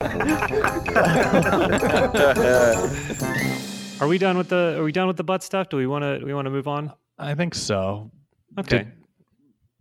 [4.00, 5.68] Are we done with the Are we done with the butt stuff?
[5.68, 6.92] Do we want to we want to move on?
[7.18, 8.10] I think so.
[8.58, 8.86] Okay.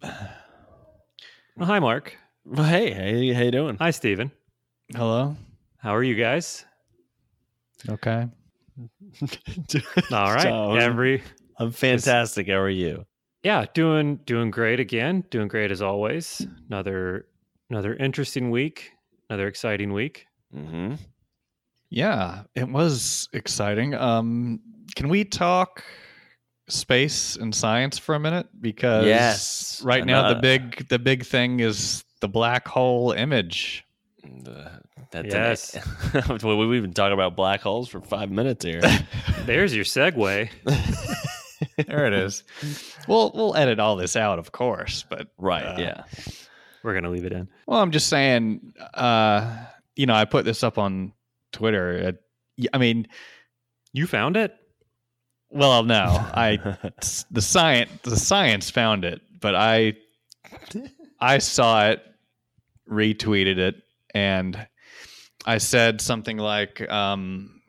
[0.01, 2.15] Well, hi, Mark.
[2.45, 3.77] Well, hey, hey, how you doing?
[3.77, 4.31] Hi, Steven.
[4.95, 5.35] Hello.
[5.77, 6.65] How are you guys?
[7.87, 8.27] Okay.
[10.11, 10.41] All right.
[10.41, 11.21] So- Every
[11.59, 12.47] I'm fantastic.
[12.47, 13.05] How are you?
[13.43, 15.25] yeah, doing doing great again.
[15.29, 16.45] Doing great as always.
[16.69, 17.27] Another
[17.69, 18.93] another interesting week.
[19.29, 20.27] Another exciting week.
[20.55, 20.95] Mm-hmm.
[21.89, 23.93] Yeah, it was exciting.
[23.93, 24.59] Um,
[24.95, 25.83] can we talk
[26.69, 28.47] space and science for a minute?
[28.59, 33.11] Because Yes, right and, now the uh, big the big thing is the black hole
[33.11, 33.85] image.
[35.11, 35.75] That's Yes.
[36.13, 38.81] An, well, we've been talking about black holes for five minutes here.
[39.45, 40.49] There's your segue.
[41.87, 42.43] there it is.
[43.07, 45.63] We'll we'll edit all this out, of course, but right.
[45.63, 46.03] Uh, yeah.
[46.83, 47.47] We're gonna leave it in.
[47.65, 51.13] Well, I'm just saying, uh, you know, I put this up on
[51.51, 52.13] Twitter.
[52.59, 53.07] Uh, I mean,
[53.93, 54.53] You found it?
[55.49, 56.57] well, no, I
[57.31, 59.93] the science the science found it, but I
[61.19, 62.01] I saw it,
[62.89, 63.75] retweeted it,
[64.13, 64.67] and
[65.45, 67.61] I said something like, um,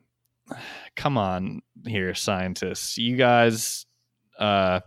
[0.96, 3.86] "Come on, here, scientists, you guys
[4.38, 4.80] uh,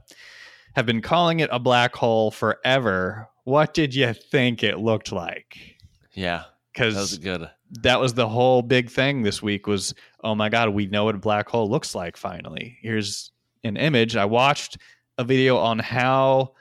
[0.76, 3.28] have been calling it a black hole forever.
[3.44, 5.78] What did you think it looked like?"
[6.14, 6.44] yeah.
[6.74, 7.50] Because That was good.
[7.84, 11.16] that was the whole big thing this week was oh my god we know what
[11.16, 13.32] a black hole looks like finally here's
[13.66, 14.78] an image i watched
[15.18, 16.54] a video on how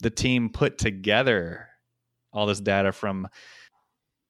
[0.00, 1.68] the team put together
[2.32, 3.28] all this data from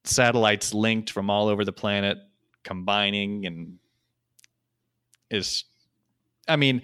[0.03, 2.17] satellites linked from all over the planet
[2.63, 3.79] combining and
[5.31, 5.65] is
[6.47, 6.83] i mean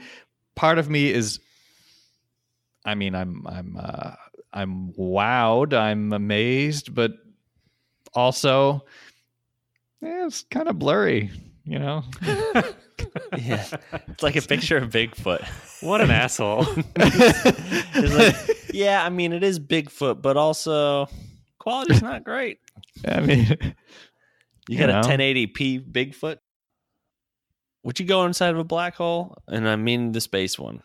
[0.56, 1.40] part of me is
[2.86, 4.14] i mean i'm i'm uh
[4.54, 7.12] i'm wowed i'm amazed but
[8.14, 8.84] also
[10.02, 11.30] yeah, it's kind of blurry,
[11.64, 12.04] you know.
[13.38, 13.66] Yeah.
[14.08, 15.44] It's like a picture of Bigfoot.
[15.82, 16.66] What an asshole.
[16.96, 21.08] It's like, yeah, I mean, it is Bigfoot, but also
[21.59, 22.59] quality's not great.
[23.08, 23.74] I mean, You
[24.70, 25.00] You got know.
[25.00, 26.38] a 1080p Bigfoot.
[27.84, 29.36] Would you go inside of a black hole?
[29.48, 30.81] And I mean the space one.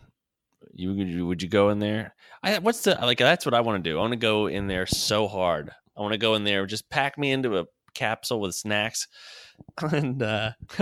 [0.77, 2.15] You would you, would you go in there?
[2.43, 3.19] I what's the like?
[3.19, 3.99] That's what I want to do.
[3.99, 5.71] I want to go in there so hard.
[5.97, 7.65] I want to go in there, just pack me into a
[7.95, 9.09] capsule with snacks,
[9.93, 10.53] and uh,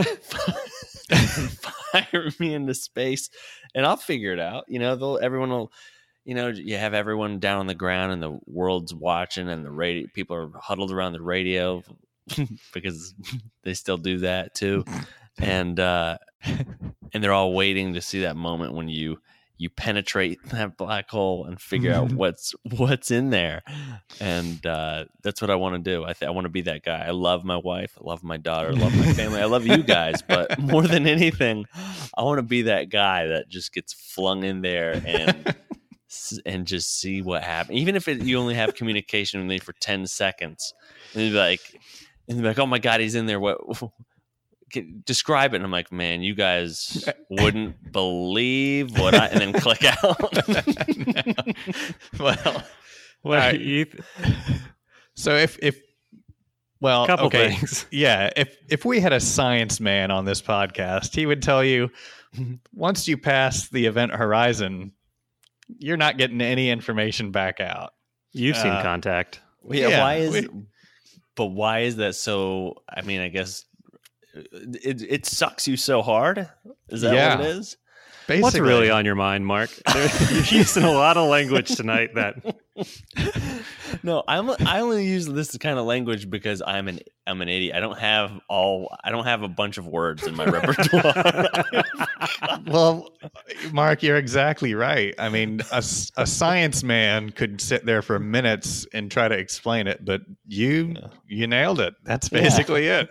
[1.92, 3.30] fire me into space,
[3.74, 4.64] and I'll figure it out.
[4.68, 5.72] You know, they'll everyone will.
[6.24, 9.70] You know, you have everyone down on the ground, and the world's watching, and the
[9.70, 11.82] radio people are huddled around the radio
[12.72, 13.14] because
[13.62, 14.82] they still do that too
[15.38, 16.16] and uh
[17.12, 19.18] and they're all waiting to see that moment when you
[19.56, 23.62] you penetrate that black hole and figure out what's what's in there.
[24.20, 26.04] And uh that's what i want to do.
[26.04, 27.04] I th- i want to be that guy.
[27.06, 27.96] I love my wife.
[28.00, 28.68] I love my daughter.
[28.68, 29.40] I love my family.
[29.40, 31.64] I love you guys but more than anything
[32.16, 35.54] i want to be that guy that just gets flung in there and
[36.46, 39.72] and just see what happens even if it, you only have communication with me for
[39.74, 40.72] 10 seconds
[41.12, 41.80] and you'd be like
[42.28, 43.58] and they're like, "Oh my god, he's in there." What?
[44.74, 45.56] Can- Describe it.
[45.56, 50.20] And I'm like, "Man, you guys wouldn't believe what I." And then click out.
[52.18, 52.64] well,
[53.22, 53.60] What Alright.
[53.60, 53.86] you,
[55.14, 55.80] so if if
[56.80, 57.86] well, couple okay, things.
[57.90, 61.90] yeah, if if we had a science man on this podcast, he would tell you
[62.74, 64.92] once you pass the event horizon,
[65.78, 67.94] you're not getting any information back out.
[68.32, 69.40] You've seen Uh, contact.
[69.70, 70.32] yeah, Yeah, Why is?
[70.32, 70.48] we-
[71.36, 72.82] but why is that so?
[72.88, 73.64] I mean, I guess
[74.34, 76.48] it it sucks you so hard.
[76.88, 77.36] Is that Yeah.
[77.36, 77.76] what it is?
[78.26, 79.68] Basically, What's really on your mind, Mark?
[79.94, 82.56] You're using a lot of language tonight that
[84.02, 87.74] no, I'm I only use this kind of language because I'm an I'm an idiot.
[87.76, 91.44] I don't have all I don't have a bunch of words in my repertoire.
[92.66, 93.10] well,
[93.72, 95.14] Mark, you're exactly right.
[95.18, 99.86] I mean, a, a science man could sit there for minutes and try to explain
[99.86, 100.94] it, but you
[101.28, 101.94] you nailed it.
[102.04, 102.42] That's Yeah.
[102.42, 103.10] basically it.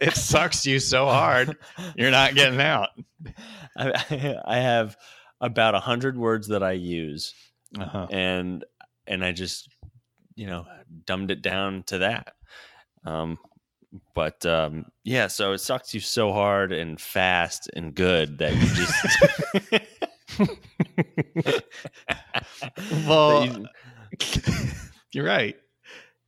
[0.00, 1.56] It sucks you so hard,
[1.96, 2.88] you're not getting out.
[3.76, 4.96] I, I have
[5.40, 7.34] about a hundred words that I use,
[7.78, 8.06] Uh-huh.
[8.10, 8.64] and
[9.06, 9.68] and I just
[10.34, 10.66] you know
[11.06, 12.34] dumbed it down to that.
[13.04, 13.38] Um,
[14.14, 18.66] but um, yeah, so it sucks you so hard and fast and good that you
[18.74, 19.88] just.
[23.06, 23.66] Well, you-
[25.12, 25.56] you're right.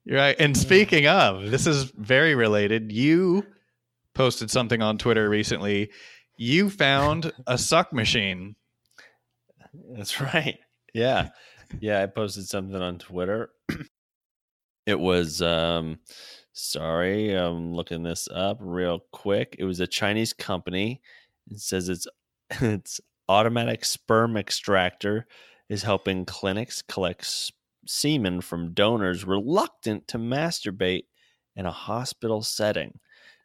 [0.05, 0.37] You're right.
[0.38, 2.93] And speaking of, this is very related.
[2.93, 3.47] You
[4.15, 5.91] posted something on Twitter recently.
[6.37, 8.56] You found a suck machine.
[9.97, 10.59] That's right.
[10.93, 11.31] Yeah.
[11.81, 13.50] Yeah, I posted something on Twitter.
[14.87, 15.99] it was um
[16.56, 19.56] Sorry, I'm looking this up real quick.
[19.59, 21.03] It was a Chinese company.
[21.50, 22.06] It says it's
[22.61, 25.26] it's automatic sperm extractor
[25.69, 27.50] is helping clinics collect
[27.87, 31.05] semen from donors reluctant to masturbate
[31.56, 32.99] in a hospital setting.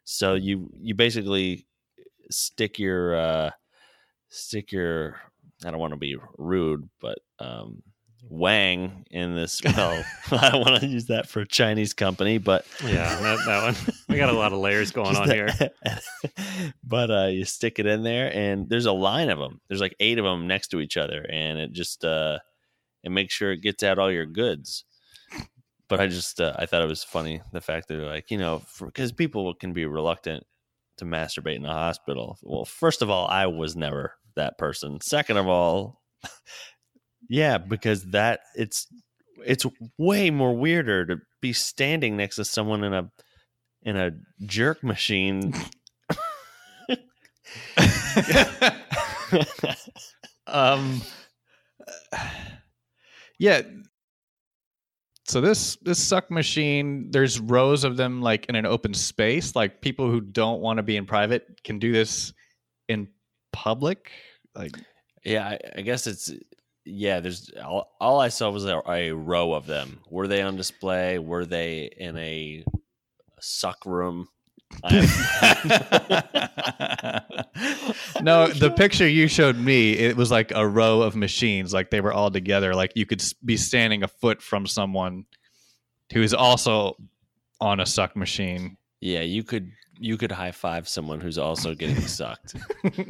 [0.04, 1.66] So you you basically
[2.30, 3.50] stick your uh
[4.28, 5.20] stick your
[5.64, 7.82] I don't want to be rude, but um
[8.28, 12.66] wang in this well I don't want to use that for a Chinese company, but
[12.84, 13.94] Yeah, that, that one.
[14.08, 15.48] We got a lot of layers going on here.
[16.84, 19.60] but uh, you stick it in there, and there's a line of them.
[19.68, 22.38] There's like eight of them next to each other, and it just uh,
[23.02, 24.84] it makes sure it gets out all your goods.
[25.88, 28.62] But I just uh, I thought it was funny the fact that like you know
[28.80, 30.44] because people can be reluctant
[30.98, 32.38] to masturbate in a hospital.
[32.42, 35.00] Well, first of all, I was never that person.
[35.00, 36.00] Second of all,
[37.30, 38.88] yeah, because that it's
[39.46, 39.64] it's
[39.96, 43.08] way more weirder to be standing next to someone in a
[43.82, 44.10] in a
[44.44, 45.54] jerk machine.
[50.46, 51.00] um
[53.38, 53.62] yeah
[55.24, 59.80] so this this suck machine there's rows of them like in an open space like
[59.80, 62.32] people who don't want to be in private can do this
[62.88, 63.08] in
[63.52, 64.10] public
[64.54, 64.76] like
[65.24, 66.32] yeah, I, I guess it's
[66.84, 67.20] yeah.
[67.20, 70.00] There's all, all I saw was a, a row of them.
[70.08, 71.18] Were they on display?
[71.18, 72.64] Were they in a
[73.40, 74.28] suck room?
[78.22, 82.00] No the picture you showed me it was like a row of machines like they
[82.00, 85.24] were all together like you could be standing a foot from someone
[86.12, 86.96] who is also
[87.60, 92.00] on a suck machine yeah, you could you could high five someone who's also getting
[92.00, 92.56] sucked.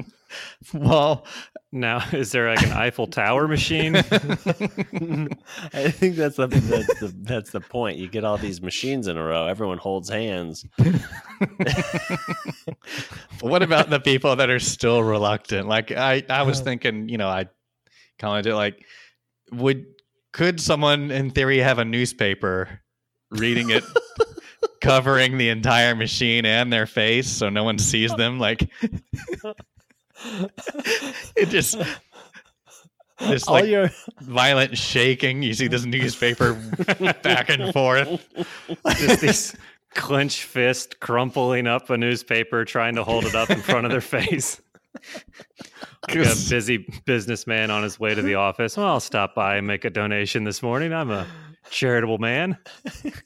[0.75, 1.25] well
[1.72, 3.94] Now, is there like an Eiffel Tower machine?
[3.96, 7.98] I think that's the, that's the that's the point.
[7.98, 9.46] You get all these machines in a row.
[9.46, 10.66] Everyone holds hands.
[13.40, 17.28] what about the people that are still reluctant like i i was thinking you know
[17.28, 17.46] i
[18.19, 18.84] commented like
[19.52, 19.86] would
[20.32, 22.81] could someone in theory have a newspaper
[23.31, 23.84] reading it
[24.80, 28.70] covering the entire machine and their face so no one sees them like
[31.36, 31.76] it just
[33.20, 33.90] just all like your
[34.22, 36.54] violent shaking you see this newspaper
[37.22, 38.26] back and forth
[38.98, 39.56] Just these
[39.94, 44.00] clenched fist crumpling up a newspaper, trying to hold it up in front of their
[44.00, 44.60] face.
[46.08, 48.76] Like a busy businessman on his way to the office.
[48.76, 50.92] Well, I'll stop by and make a donation this morning.
[50.92, 51.26] I'm a
[51.70, 52.56] charitable man.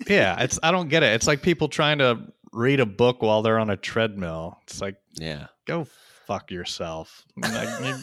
[0.09, 2.19] yeah it's i don't get it it's like people trying to
[2.53, 5.47] read a book while they're on a treadmill it's like yeah.
[5.67, 5.87] go
[6.27, 7.97] fuck yourself Like, you,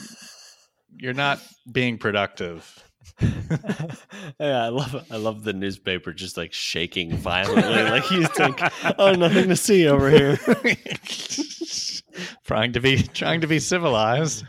[0.98, 1.40] you're not
[1.72, 2.84] being productive
[4.40, 8.60] yeah, I love I love the newspaper just like shaking violently, like he's like,
[8.98, 10.38] oh, nothing to see over here.
[12.46, 14.46] trying to be trying to be civilized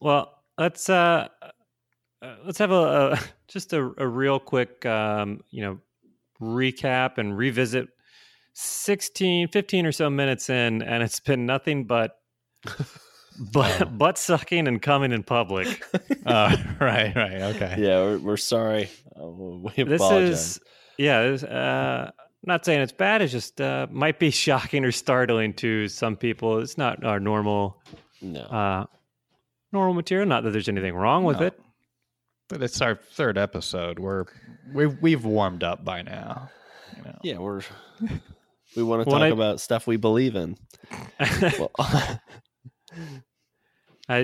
[0.00, 1.28] Well, let's uh,
[2.22, 3.18] uh let's have a, a
[3.48, 5.78] just a, a real quick um, you know
[6.40, 7.88] recap and revisit
[8.54, 12.18] 16 15 or so minutes in and it's been nothing but
[13.52, 15.82] but butt sucking and coming in public.
[16.26, 18.90] uh, right right okay Yeah, we're, we're sorry.
[19.18, 20.60] Uh, we This is
[20.98, 22.10] yeah, this, uh
[22.44, 26.58] not saying it's bad, it's just uh might be shocking or startling to some people.
[26.58, 27.80] It's not our normal
[28.20, 28.40] no.
[28.40, 28.86] uh
[29.72, 31.46] normal material, not that there's anything wrong with No.
[31.46, 31.60] it.
[32.50, 34.26] But it's our third episode we're
[34.74, 36.50] we've, we've warmed up by now
[36.96, 37.18] you know.
[37.22, 37.62] yeah, we're
[38.76, 40.56] we want to talk I- about stuff we believe in.
[41.58, 42.18] Well, I,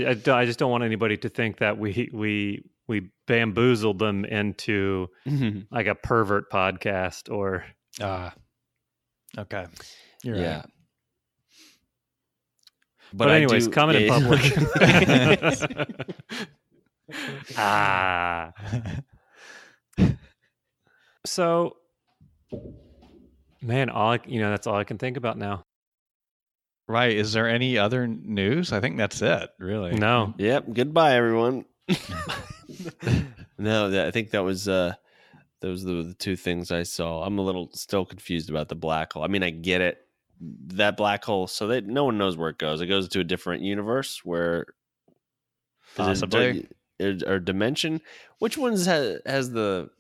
[0.05, 5.09] I, I just don't want anybody to think that we we we bamboozled them into
[5.71, 7.65] like a pervert podcast or
[8.01, 8.35] Ah,
[9.39, 9.67] okay
[10.25, 10.57] you're yeah.
[10.57, 10.67] right
[13.15, 16.07] but, I anyways, do- comment yeah, in public.
[17.57, 18.53] Ah,
[21.27, 21.77] so
[23.63, 25.65] man, all I, you know, that's all I can think about now.
[26.89, 30.67] right is there any other news i think that's it really No, Yep.
[30.73, 31.65] Goodbye, everyone.
[33.59, 34.95] no, I think that was uh
[35.61, 37.23] those were the two things I saw.
[37.25, 39.25] I'm a little still confused about the black hole.
[39.25, 39.99] I mean, I get it.
[40.39, 42.81] That black hole, so that no one knows where it goes.
[42.83, 44.67] It goes to a different universe where is
[45.97, 46.69] it Possibly.
[46.99, 48.01] Di- or, or dimension.
[48.39, 49.91] Which ones has has the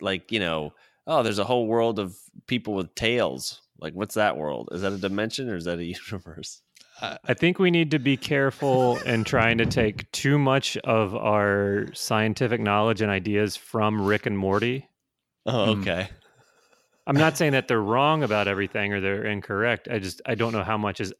[0.00, 0.72] like you know?
[1.06, 2.16] Oh, there's a whole world of
[2.46, 3.62] people with tails.
[3.80, 4.68] Like, what's that world?
[4.72, 6.62] Is that a dimension or is that a universe?
[7.00, 11.86] I think we need to be careful in trying to take too much of our
[11.94, 14.88] scientific knowledge and ideas from Rick and Morty.
[15.46, 15.80] Oh, Hmm.
[15.82, 16.08] okay.
[17.06, 19.86] I'm not saying that they're wrong about everything or they're incorrect.
[19.90, 21.14] I just I don't know how much is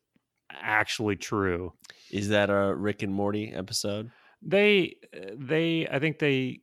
[0.51, 1.73] actually true.
[2.11, 4.11] Is that a Rick and Morty episode?
[4.43, 4.97] They
[5.37, 6.61] they I think they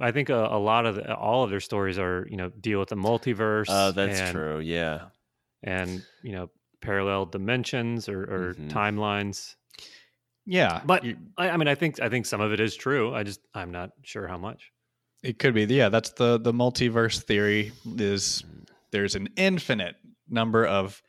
[0.00, 2.78] I think a, a lot of the, all of their stories are you know deal
[2.80, 3.66] with the multiverse.
[3.68, 4.58] Oh, that's and, true.
[4.60, 5.06] Yeah.
[5.62, 6.50] and you know
[6.82, 8.70] parallel dimensions or, or Mhm.
[8.70, 9.54] timelines.
[10.48, 11.04] Yeah, But
[11.36, 13.12] I, I mean, I think I think some of it is true.
[13.14, 14.70] I just I'm not sure how much.
[15.24, 15.64] it could be.
[15.64, 17.72] Yeah, that's the the multiverse theory.
[17.98, 18.44] Is
[18.92, 19.96] there's an infinite
[20.28, 21.02] number of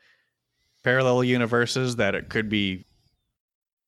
[0.82, 2.84] parallel universes that it could be,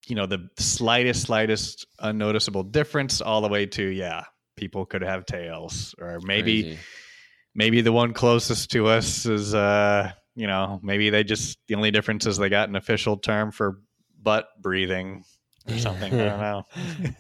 [0.06, 4.24] you know, the slightest slightest unnoticeable difference, all the way to yeah,
[4.56, 6.78] people could have tails, or maybe Crazy.
[7.54, 11.90] maybe the one closest to us is uh you know maybe they just the only
[11.90, 13.80] difference is they got an official term for
[14.22, 15.24] butt breathing
[15.68, 16.64] or something i don't know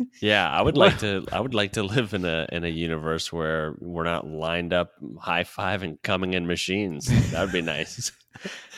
[0.20, 1.24] Yeah, I would like to.
[1.32, 4.92] I would like to live in a in a universe where we're not lined up,
[5.18, 7.06] high five and coming in machines.
[7.30, 8.12] That would be nice.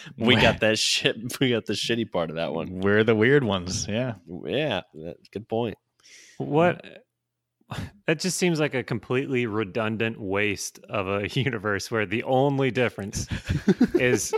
[0.18, 1.16] we got that shit.
[1.40, 2.80] We got the shitty part of that one.
[2.80, 5.76] we're the weird ones yeah Yeah, that, good point.
[6.38, 6.84] What
[8.06, 13.26] that just seems like a completely redundant waste of a universe where the only difference
[13.94, 14.34] is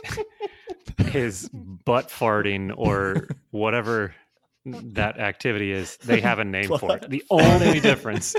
[1.13, 4.15] is butt farting or whatever
[4.65, 5.97] that activity is.
[5.99, 7.11] They have a name for it.
[7.11, 8.35] The only difference,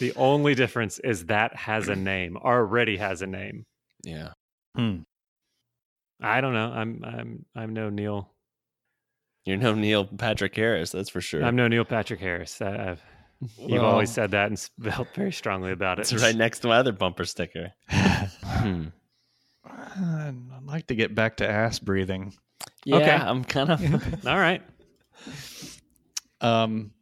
[0.00, 2.36] the only difference is that has a name.
[2.36, 3.64] Already has a name.
[4.02, 4.32] Yeah,
[4.74, 5.00] Hmm.
[6.22, 6.70] I don't know.
[6.72, 8.30] I'm I'm I'm no Neil.
[9.44, 11.42] you're no Neil Patrick Harris, that's for sure.
[11.44, 12.60] I'm no Neil Patrick Harris.
[12.62, 13.02] I, I've,
[13.58, 14.58] you've always said that and
[14.92, 16.02] felt very strongly about it.
[16.12, 17.72] it's right next to my other bumper sticker.
[18.44, 18.84] Hmm.
[19.64, 22.32] i'd like to get back to ass breathing
[22.84, 23.10] Yeah, Okay.
[23.10, 24.26] I'm kind of.
[24.26, 24.62] All right.
[26.40, 26.92] um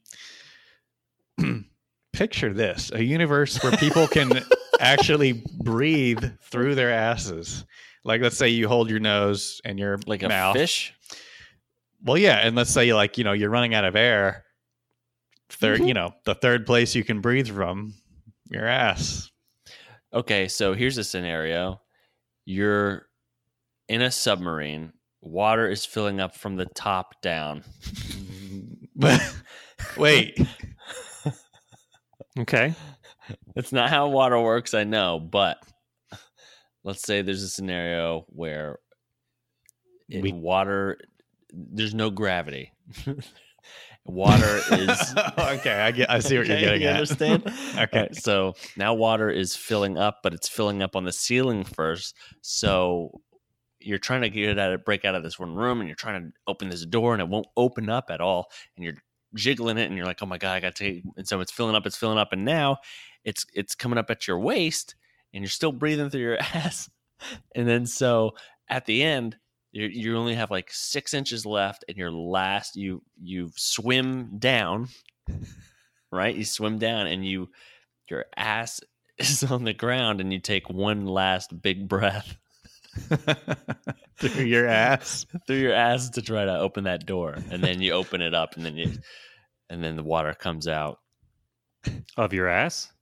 [2.13, 4.31] picture this a universe where people can
[4.81, 7.65] actually breathe through their asses
[8.05, 10.95] like let's say you hold your nose and your like a mouth fish.
[12.03, 14.45] Well, yeah, and let's say like you know you're running out of air.
[15.51, 15.89] Third, mm-hmm.
[15.89, 17.95] you know, the third place you can breathe from,
[18.49, 19.31] your ass.
[20.13, 21.81] Okay, so here's a scenario.
[22.45, 23.07] You're
[23.89, 24.93] in a submarine.
[25.21, 27.65] Water is filling up from the top down.
[29.97, 30.39] Wait,
[32.39, 32.75] Okay.
[33.55, 35.63] It's not how water works, I know, but
[36.85, 38.79] let's say there's a scenario where
[40.09, 40.99] in We- water
[41.53, 42.73] there's no gravity.
[44.05, 45.73] water is okay.
[45.81, 46.11] I get.
[46.11, 46.95] I see what you're getting you at.
[46.95, 47.43] understand?
[47.77, 47.79] okay.
[47.99, 52.17] Alright, so now water is filling up, but it's filling up on the ceiling first.
[52.41, 53.21] So
[53.79, 55.97] you're trying to get it out of break out of this one room, and you're
[55.97, 58.51] trying to open this door, and it won't open up at all.
[58.77, 58.95] And you're
[59.35, 61.75] jiggling it, and you're like, "Oh my god, I got to!" And so it's filling
[61.75, 62.79] up, it's filling up, and now
[63.25, 64.95] it's it's coming up at your waist,
[65.33, 66.91] and you're still breathing through your ass.
[67.55, 68.33] And then so
[68.69, 69.37] at the end,
[69.73, 74.89] you you only have like six inches left, and your last you you swim down,
[76.11, 76.35] right?
[76.35, 77.51] You swim down, and you
[78.09, 78.81] your ass
[79.19, 82.37] is on the ground, and you take one last big breath
[84.19, 85.27] Through your ass.
[85.47, 88.57] through your ass to try to open that door, and then you open it up,
[88.57, 88.93] and then you
[89.69, 90.99] and then the water comes out.
[92.17, 92.93] Of your ass?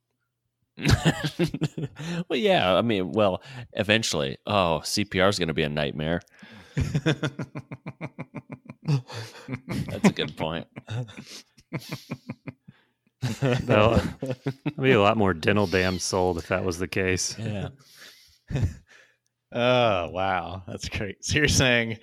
[2.28, 3.42] well, yeah, I mean, well,
[3.72, 4.38] eventually.
[4.46, 6.20] Oh, CPR is going to be a nightmare.
[8.86, 10.66] That's a good point.
[13.66, 13.96] No.
[14.20, 17.36] That'd be a lot more dental dams sold if that was the case.
[17.38, 17.70] yeah.
[19.52, 21.24] oh wow, that's great.
[21.24, 21.98] So you're saying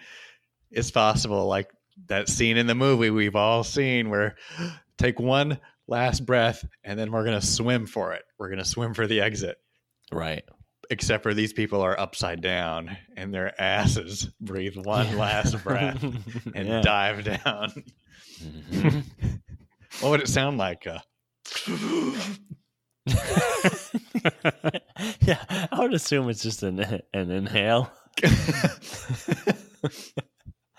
[0.71, 1.69] it's possible, like
[2.07, 4.35] that scene in the movie we've all seen, where
[4.97, 8.23] take one last breath and then we're gonna swim for it.
[8.39, 9.57] We're gonna swim for the exit.
[10.11, 10.43] Right.
[10.91, 16.01] except for these people are upside down and their asses breathe one last breath
[16.55, 16.81] and Yeah.
[16.81, 17.83] dive down.
[18.39, 19.03] Mhm.
[20.01, 20.85] What would it sound like?
[20.85, 20.99] Uh,
[25.21, 26.79] yeah, I would assume it's just an
[27.13, 27.91] an inhale.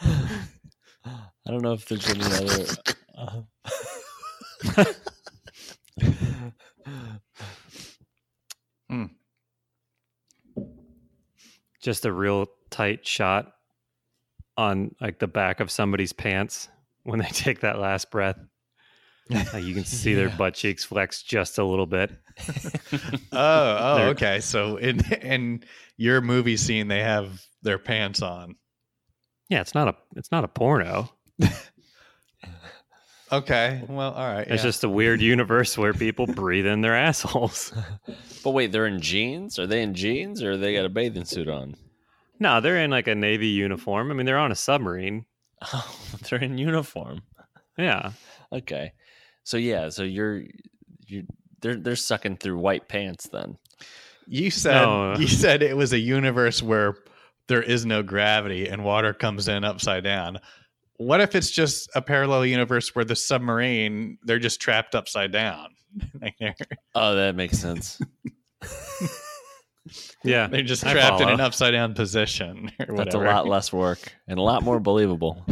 [0.00, 2.64] I don't know if there's any other.
[3.16, 3.40] Uh,
[8.88, 9.06] Hmm.
[11.82, 13.52] Just a real tight shot
[14.56, 16.68] on like the back of somebody's pants
[17.02, 18.38] when they take that last breath.
[19.28, 22.12] Like, you can see their butt cheeks flex just a little bit.
[22.92, 24.40] oh, oh, okay.
[24.40, 25.64] So in in
[25.96, 28.54] your movie scene, they have their pants on.
[29.49, 31.11] Yeah, it's not a it's not a porno.
[33.33, 33.83] Okay.
[33.88, 34.47] Well, all right.
[34.47, 34.68] It's yeah.
[34.68, 37.73] just a weird universe where people breathe in their assholes.
[38.45, 39.59] But wait, they're in jeans?
[39.59, 41.75] Are they in jeans or they got a bathing suit on?
[42.38, 44.09] no, they're in like a navy uniform.
[44.11, 45.25] I mean, they're on a submarine.
[45.73, 45.97] Oh,
[46.28, 47.23] they're in uniform.
[47.76, 48.12] Yeah.
[48.52, 48.92] Okay.
[49.42, 50.45] So yeah, so you're
[51.09, 51.25] you
[51.61, 53.56] they're they're sucking through white pants then.
[54.28, 55.16] You said No.
[55.16, 56.95] you said it was a universe where
[57.49, 60.38] there is no gravity and water comes in upside down.
[60.98, 65.68] What if it's just a parallel universe where the submarine they're just trapped upside down?
[66.94, 68.00] Oh, that makes sense.
[70.24, 70.48] Yeah.
[70.48, 74.12] they're just I trapped in an upside down position or That's a lot less work
[74.26, 75.44] and a lot more believable.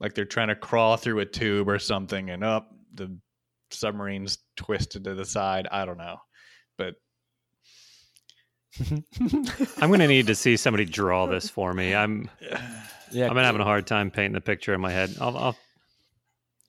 [0.00, 3.18] like they're trying to crawl through a tube or something and up the
[3.70, 5.68] submarine's twisted to the side.
[5.70, 6.16] I don't know.
[8.78, 8.88] But
[9.78, 11.94] I'm going to need to see somebody draw this for me.
[11.94, 12.30] I'm
[13.10, 15.14] Yeah, I've been having a hard time painting the picture in my head.
[15.20, 15.56] I'll, I'll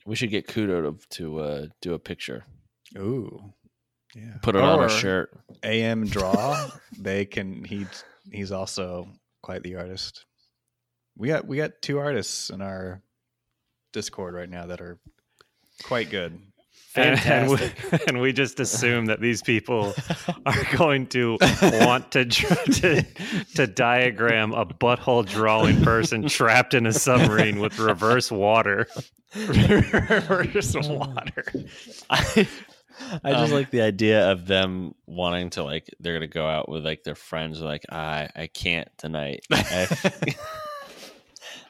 [0.06, 2.46] we should get Kudo to, to uh, do a picture.
[2.98, 3.54] ooh.
[4.16, 4.36] Yeah.
[4.44, 5.32] Put it on a shirt.
[5.64, 6.70] AM Draw,
[7.00, 7.88] they can he
[8.32, 9.08] he's also
[9.42, 10.26] quite the artist.
[11.18, 13.02] We got we got two artists in our
[13.92, 15.00] Discord right now that are
[15.84, 16.40] quite good.
[16.98, 18.08] and, and, we, Fantastic.
[18.08, 19.94] and we just assume that these people
[20.46, 23.04] are going to want to, to
[23.56, 28.88] to diagram a butthole drawing person trapped in a submarine with reverse water.
[29.36, 31.46] Reverse water.
[32.12, 32.48] I,
[33.24, 36.70] I just Um, like the idea of them wanting to like they're gonna go out
[36.70, 39.46] with like their friends like I I can't tonight.
[39.52, 39.88] I,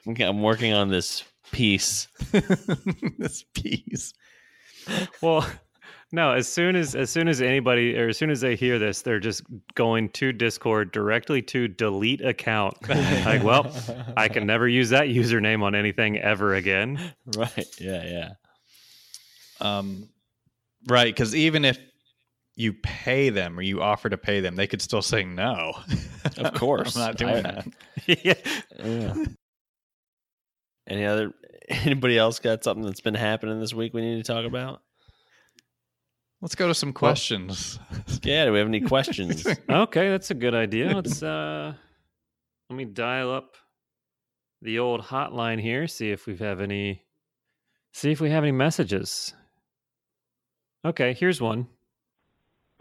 [0.06, 2.10] I'm, I'm working on this piece.
[3.18, 4.14] this piece.
[5.22, 5.48] Well,
[6.12, 6.32] no.
[6.32, 9.20] As soon as as soon as anybody or as soon as they hear this, they're
[9.20, 9.44] just
[9.76, 12.76] going to Discord directly to delete account.
[12.90, 13.72] like, well,
[14.18, 17.00] I can never use that username on anything ever again.
[17.38, 17.68] right.
[17.80, 18.30] Yeah, yeah.
[19.62, 20.10] Um,
[20.88, 21.80] right, because even if
[22.56, 25.74] you pay them or you offer to pay them, they could still say no.
[26.38, 26.96] Of course.
[26.96, 27.68] I'm not doing I- that.
[28.06, 28.34] yeah.
[28.84, 29.14] Yeah.
[30.88, 31.34] Any other
[31.70, 34.82] anybody else got something that's been happening this week we need to talk about?
[36.42, 37.80] Let's go to some questions.
[38.22, 39.46] Yeah, do we have any questions?
[39.70, 40.96] Okay, that's a good idea.
[40.96, 41.74] Let's uh
[42.70, 43.56] let me dial up
[44.62, 47.04] the old hotline here, see if we have any
[47.92, 49.34] see if we have any messages.
[50.86, 51.68] Okay, here's one.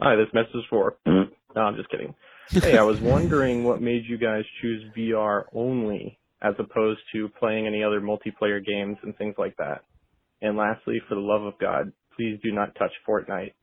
[0.01, 0.97] Hi, this message is for.
[1.05, 2.13] no, I'm just kidding.
[2.49, 7.67] Hey, I was wondering what made you guys choose VR only as opposed to playing
[7.67, 9.83] any other multiplayer games and things like that.
[10.41, 13.53] And lastly, for the love of God, please do not touch Fortnite.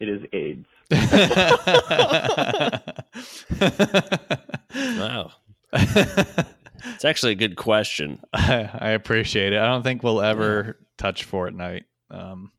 [0.00, 0.66] It is AIDS.
[4.98, 5.32] wow.
[5.72, 8.20] It's actually a good question.
[8.32, 9.58] I, I appreciate it.
[9.58, 11.84] I don't think we'll ever touch Fortnite.
[12.10, 12.50] Um,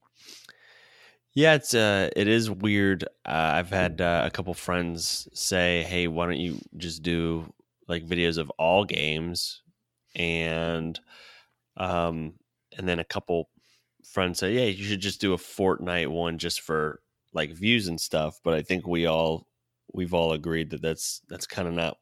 [1.36, 3.04] Yeah, it's uh, it is weird.
[3.26, 7.52] Uh, I've had uh, a couple friends say, "Hey, why don't you just do
[7.88, 9.63] like videos of all games?"
[10.16, 11.00] And
[11.78, 12.34] um,
[12.78, 13.50] and then a couple
[14.06, 17.02] friends say, "Yeah, you should just do a Fortnite one just for
[17.34, 19.48] like views and stuff." But I think we all
[19.94, 21.98] we've all agreed that that's that's kind of not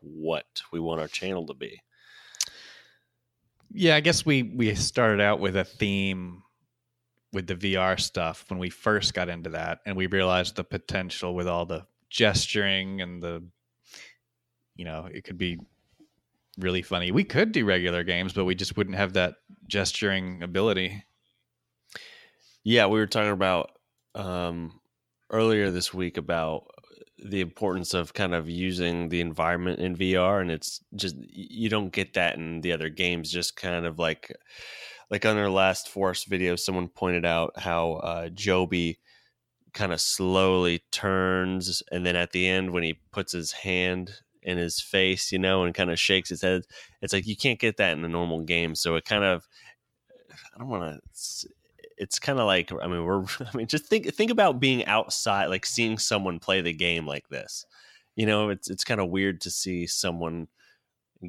[0.00, 1.80] what we want our channel to be.
[3.72, 6.42] yeah, I guess we we started out with a theme
[7.32, 11.34] with the VR stuff when we first got into that, and we realized the potential
[11.34, 13.42] with all the gesturing and the,
[14.76, 15.58] you know, it could be
[16.58, 17.10] really funny.
[17.10, 19.36] We could do regular games, but we just wouldn't have that
[19.66, 21.04] gesturing ability.
[22.64, 23.70] Yeah, we were talking about
[24.14, 24.80] um,
[25.30, 26.66] earlier this week about
[27.18, 31.92] the importance of kind of using the environment in VR, and it's just you don't
[31.92, 33.30] get that in the other games.
[33.30, 34.34] Just kind of like
[35.10, 38.98] like on our last Force video, someone pointed out how uh, Joby
[39.72, 44.10] kind of slowly turns, and then at the end when he puts his hand
[44.44, 46.62] in his face, you know, and kind of shakes his head,
[47.02, 48.74] it's like you can't get that in a normal game.
[48.74, 49.46] So it kind of
[50.54, 51.48] I don't want to
[51.96, 55.46] it's kind of like I mean we're I mean just think think about being outside
[55.46, 57.64] like seeing someone play the game like this.
[58.16, 60.48] You know, it's it's kind of weird to see someone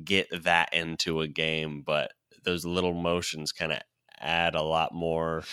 [0.03, 2.11] get that into a game, but
[2.43, 3.79] those little motions kind of
[4.19, 5.43] add a lot more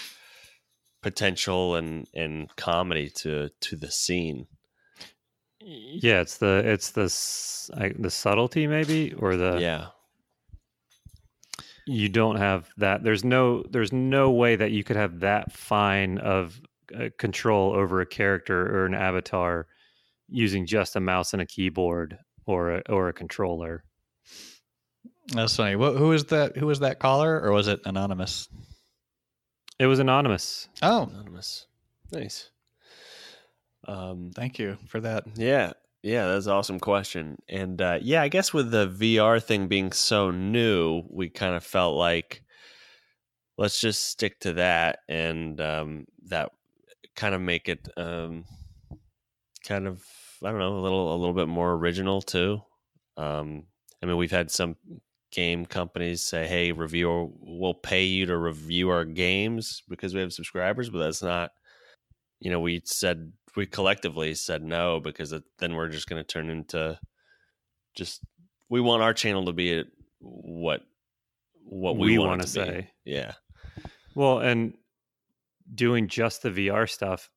[1.03, 4.47] potential and and comedy to to the scene.
[5.65, 9.87] Yeah, it's the it's the s- I, the subtlety maybe or the yeah.
[11.87, 16.19] you don't have that there's no there's no way that you could have that fine
[16.19, 16.61] of
[16.95, 19.67] uh, control over a character or an avatar
[20.29, 23.85] using just a mouse and a keyboard or a, or a controller
[25.33, 25.75] That's funny.
[25.75, 26.57] Wh- who was that?
[26.57, 28.49] Who was that caller, or was it anonymous?
[29.79, 30.69] It was anonymous.
[30.83, 31.67] Oh, Anonymous.
[32.13, 32.51] Nice.
[33.87, 35.25] Um, thank you for that.
[35.37, 37.39] Yeah, yeah, that's an awesome question.
[37.49, 41.65] And uh, yeah, I guess with the VR thing being so new, we kind of
[41.65, 42.43] felt like
[43.59, 46.51] let's just stick to that, and um, that
[47.15, 48.45] kind of make it um,
[49.65, 50.05] kind of
[50.43, 52.61] I don't know a little a little bit more original too.
[53.17, 53.65] Um,
[54.03, 54.77] I mean, we've had some
[55.31, 60.33] game companies say, "Hey, reviewer, we'll pay you to review our games because we have
[60.33, 61.51] subscribers," but that's not.
[62.43, 66.27] You know, we said we collectively said no because it, then we're just going to
[66.27, 66.99] turn into
[67.95, 68.21] just
[68.69, 69.85] we want our channel to be
[70.19, 70.81] what
[71.65, 72.53] what we, We want to be.
[72.53, 72.91] say.
[73.05, 73.33] Yeah,
[74.17, 74.75] Well, and
[75.73, 77.31] doing just the VR stuff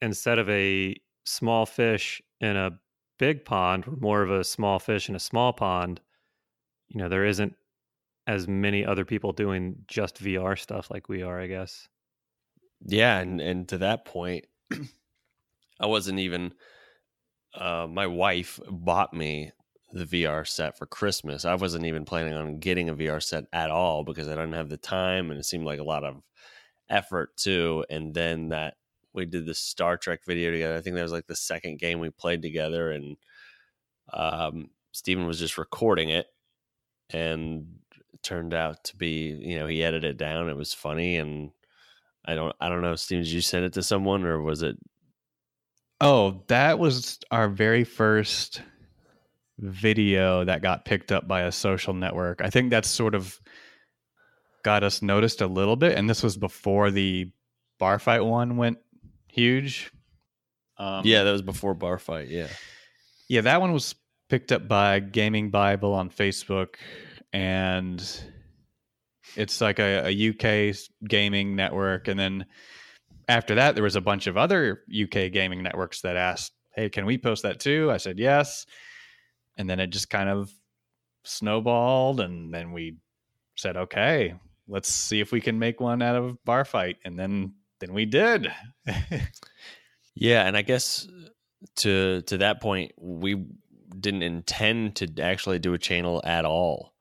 [0.00, 2.78] instead of a small fish in a
[3.18, 6.00] big pond, more of a small fish in a small pond,
[6.88, 7.54] you know, there isn't
[8.26, 11.88] as many other people doing just VR stuff like we are, I guess.
[12.84, 14.46] Yeah, and and to that point,
[15.80, 16.54] I wasn't even.
[17.54, 19.50] Uh, my wife bought me
[19.92, 21.44] the VR set for Christmas.
[21.44, 24.68] I wasn't even planning on getting a VR set at all because I didn't have
[24.68, 26.22] the time, and it seemed like a lot of
[26.90, 27.84] effort too.
[27.90, 28.76] And then that
[29.14, 30.76] we did the Star Trek video together.
[30.76, 33.16] I think that was like the second game we played together, and
[34.12, 36.26] um, Steven was just recording it,
[37.10, 37.66] and
[38.12, 40.48] it turned out to be, you know, he edited it down.
[40.48, 41.50] It was funny, and
[42.26, 44.76] I don't, I don't know, Steven, did you send it to someone or was it?
[46.00, 48.60] Oh, that was our very first
[49.58, 52.42] video that got picked up by a social network.
[52.42, 53.40] I think that's sort of
[54.62, 57.30] got us noticed a little bit, and this was before the
[57.78, 58.78] bar fight one went
[59.28, 59.90] huge.
[60.76, 62.28] Um, yeah, that was before bar fight.
[62.28, 62.48] Yeah,
[63.28, 63.94] yeah, that one was
[64.28, 66.74] picked up by Gaming Bible on Facebook,
[67.32, 68.04] and
[69.34, 70.76] it's like a, a UK
[71.08, 72.08] gaming network.
[72.08, 72.46] And then
[73.28, 77.06] after that, there was a bunch of other UK gaming networks that asked, "Hey, can
[77.06, 78.66] we post that too?" I said yes,
[79.56, 80.52] and then it just kind of
[81.24, 82.96] snowballed, and then we
[83.56, 84.34] said, "Okay,
[84.68, 88.06] let's see if we can make one out of bar fight," and then then we
[88.06, 88.52] did.
[90.14, 91.08] yeah, and I guess
[91.76, 93.44] to to that point, we
[93.98, 96.94] didn't intend to actually do a channel at all,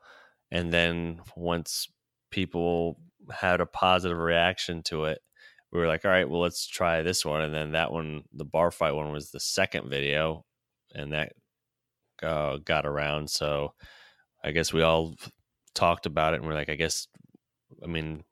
[0.50, 1.88] and then once
[2.36, 3.00] people
[3.32, 5.20] had a positive reaction to it,
[5.72, 7.42] we were like, all right, well, let's try this one.
[7.42, 10.46] And then that one, the bar fight one, was the second video,
[10.94, 11.32] and that
[12.22, 13.30] uh, got around.
[13.30, 13.74] So
[14.44, 15.16] I guess we all
[15.74, 17.08] talked about it, and we're like, I guess,
[17.82, 18.24] I mean,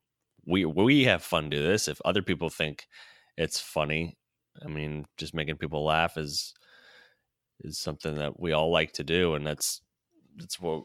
[0.46, 1.88] we we have fun do this.
[1.88, 2.88] If other people think
[3.38, 4.18] it's funny,
[4.64, 6.54] I mean, just making people laugh is
[7.62, 9.82] is something that we all like to do, and that's
[10.38, 10.84] that's what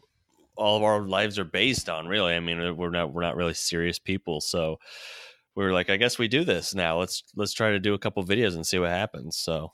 [0.59, 2.33] all of our lives are based on really.
[2.33, 4.77] I mean we're not we're not really serious people so
[5.55, 6.99] we were like i guess we do this now.
[6.99, 9.71] Let's let's try to do a couple videos and see what happens so.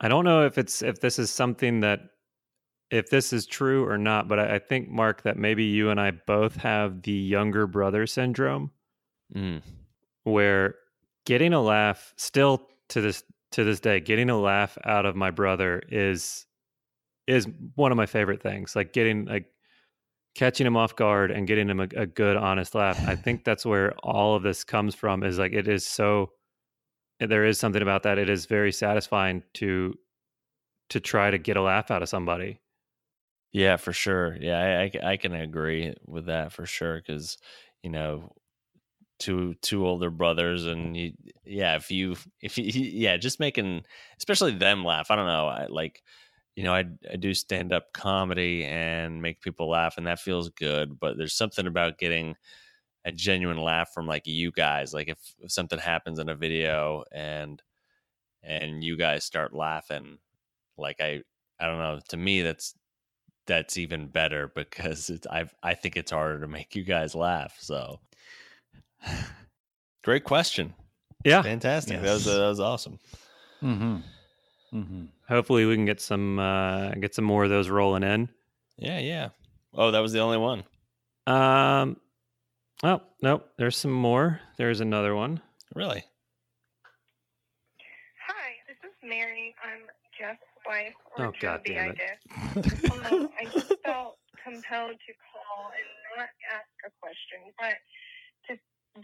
[0.00, 2.00] I don't know if it's if this is something that
[2.90, 6.00] if this is true or not, but I, I think Mark that maybe you and
[6.00, 8.70] I both have the younger brother syndrome,
[9.34, 9.62] mm.
[10.24, 10.76] where
[11.24, 15.30] getting a laugh still to this to this day, getting a laugh out of my
[15.30, 16.46] brother is
[17.26, 18.76] is one of my favorite things.
[18.76, 19.46] Like getting like
[20.34, 23.02] catching him off guard and getting him a, a good honest laugh.
[23.06, 25.22] I think that's where all of this comes from.
[25.22, 26.30] Is like it is so
[27.20, 28.18] there is something about that.
[28.18, 29.94] It is very satisfying to
[30.90, 32.60] to try to get a laugh out of somebody.
[33.52, 37.38] yeah for sure yeah i i, I can agree with that for sure because
[37.82, 38.32] you know
[39.18, 41.12] two two older brothers and you,
[41.44, 43.84] yeah if you if you yeah just making
[44.18, 46.02] especially them laugh i don't know i like
[46.56, 50.48] you know i i do stand up comedy and make people laugh and that feels
[50.50, 52.34] good but there's something about getting
[53.04, 57.04] a genuine laugh from like you guys like if, if something happens in a video
[57.12, 57.62] and
[58.42, 60.18] and you guys start laughing
[60.78, 61.20] like i
[61.60, 62.74] i don't know to me that's
[63.46, 67.56] that's even better because it's i i think it's harder to make you guys laugh
[67.60, 68.00] so
[70.02, 70.72] great question
[71.24, 71.42] Yeah.
[71.42, 72.98] fantastic that was that was awesome
[73.62, 73.96] mm-hmm.
[74.72, 75.04] Mm-hmm.
[75.28, 78.28] Hopefully we can get some uh get some more of those rolling in.
[78.76, 79.28] yeah yeah
[79.74, 80.64] oh that was the only one
[81.26, 81.96] Um
[82.82, 84.40] oh nope, there's some more.
[84.58, 85.40] There's another one.
[85.74, 86.04] really
[88.28, 89.54] Hi, this is Mary.
[89.64, 89.82] I'm
[90.18, 91.98] Jeff's wife, or Oh, God Joby, damn I it.
[91.98, 92.90] guess.
[93.12, 97.74] Um, I just felt compelled to call and not ask a question, but
[98.48, 98.56] to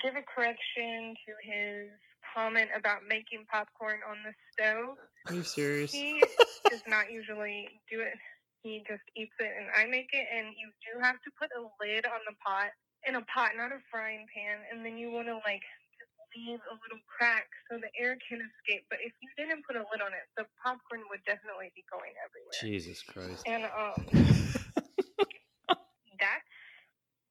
[0.03, 1.89] give a correction to his
[2.35, 4.97] comment about making popcorn on the stove.
[5.27, 5.93] Are you serious?
[5.93, 6.23] He
[6.71, 8.15] does not usually do it.
[8.63, 10.27] he just eats it and I make it.
[10.31, 12.73] And you do have to put a lid on the pot
[13.07, 14.61] in a pot, not a frying pan.
[14.71, 15.65] And then you want to like
[15.97, 18.85] just leave a little crack so the air can escape.
[18.89, 22.13] But if you didn't put a lid on it, the popcorn would definitely be going
[22.21, 22.55] everywhere.
[22.61, 23.45] Jesus Christ.
[23.49, 24.01] And um,
[26.21, 26.55] that's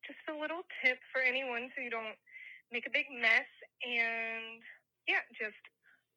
[0.05, 2.17] just a little tip for anyone so you don't
[2.73, 3.49] make a big mess.
[3.85, 4.62] And
[5.09, 5.57] yeah, just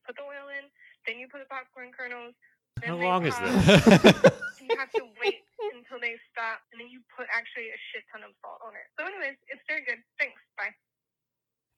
[0.05, 0.69] put the oil in,
[1.09, 2.37] then you put the popcorn kernels.
[2.85, 4.31] then How they long is this?
[4.63, 5.43] You have to wait
[5.75, 8.87] until they stop, and then you put actually a shit ton of salt on it.
[8.97, 9.99] So, anyways, it's very good.
[10.19, 10.39] Thanks.
[10.57, 10.71] Bye.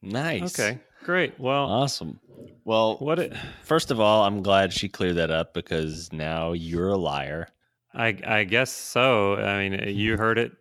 [0.03, 0.59] Nice.
[0.59, 1.41] Okay, great.
[1.41, 2.21] Well, Awesome.
[2.67, 6.89] Well, what it, first of all, I'm glad she cleared that up because now you're
[6.89, 7.49] a liar.
[7.95, 9.37] I I guess so.
[9.37, 10.53] I mean, you heard it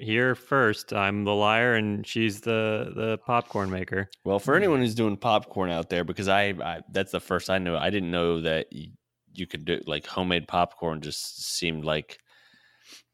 [0.00, 0.92] here first.
[0.92, 4.10] I'm the liar, and she's the the popcorn maker.
[4.24, 7.58] Well, for anyone who's doing popcorn out there, because I, I that's the first I
[7.58, 7.76] knew.
[7.76, 8.92] I didn't know that you,
[9.34, 11.00] you could do like homemade popcorn.
[11.00, 12.18] Just seemed like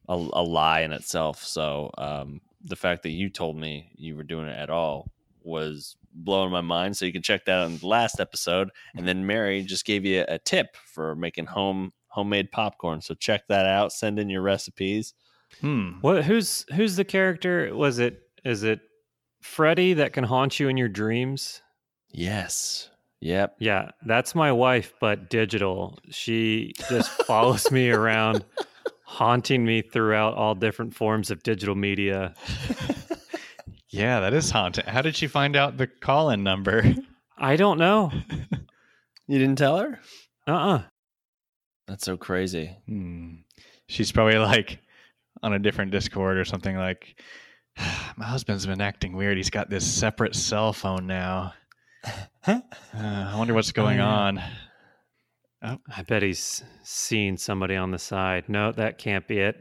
[0.09, 1.43] a, a lie in itself.
[1.43, 5.11] So um, the fact that you told me you were doing it at all
[5.43, 6.97] was blowing my mind.
[6.97, 8.71] So you can check that out in the last episode.
[8.95, 13.01] And then Mary just gave you a tip for making home homemade popcorn.
[13.03, 13.93] So check that out.
[13.93, 15.15] Send in your recipes.
[15.61, 15.93] Hmm.
[16.01, 16.25] What?
[16.25, 17.75] Who's who's the character?
[17.75, 18.21] Was it?
[18.45, 18.81] Is it
[19.43, 21.63] Freddy that can haunt you in your dreams?
[22.11, 22.91] Yes.
[23.21, 23.57] Yep.
[23.59, 25.99] Yeah, that's my wife, but digital.
[26.11, 28.45] She just follows me around,
[29.05, 32.35] haunting me throughout all different forms of digital media.
[33.89, 34.85] Yeah, that is haunting.
[34.85, 36.85] How did she find out the call-in number?
[37.39, 38.13] I don't know.
[39.29, 39.99] You didn't tell her?
[40.47, 40.83] Uh uh
[41.89, 42.77] That's so crazy.
[42.87, 43.39] Hmm.
[43.89, 44.79] She's probably like
[45.47, 47.23] on a different Discord or something like,
[48.17, 49.37] my husband's been acting weird.
[49.37, 51.55] He's got this separate cell phone now.
[52.47, 52.61] Uh,
[52.95, 54.09] I wonder what's going yeah.
[54.09, 54.43] on.
[55.63, 58.49] I bet he's seen somebody on the side.
[58.49, 59.57] No, that can't be it.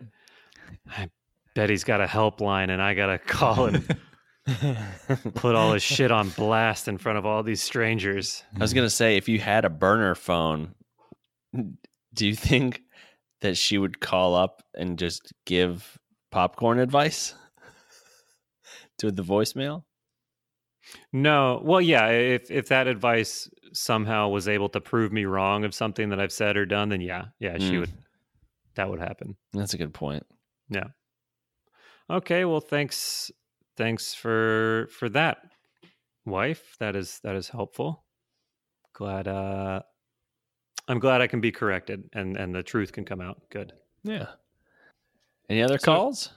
[0.87, 1.09] I
[1.55, 3.97] bet he's got a helpline and I got to call and
[5.33, 8.43] put all his shit on blast in front of all these strangers.
[8.55, 10.75] I was gonna say, if you had a burner phone,
[12.13, 12.81] do you think
[13.41, 15.97] that she would call up and just give
[16.31, 17.33] popcorn advice
[18.99, 19.83] to the voicemail?
[21.11, 22.09] No, well, yeah.
[22.09, 26.31] If if that advice somehow was able to prove me wrong of something that I've
[26.31, 27.79] said or done, then yeah, yeah, she Mm.
[27.81, 27.93] would.
[28.75, 29.35] That would happen.
[29.53, 30.23] That's a good point.
[30.69, 30.87] Yeah.
[32.09, 32.45] Okay.
[32.45, 33.31] Well, thanks.
[33.77, 35.37] Thanks for for that,
[36.25, 36.75] wife.
[36.79, 38.05] That is that is helpful.
[38.93, 39.27] Glad.
[39.27, 39.81] uh
[40.87, 43.41] I'm glad I can be corrected and and the truth can come out.
[43.49, 43.73] Good.
[44.03, 44.27] Yeah.
[45.49, 46.31] Any other So- calls?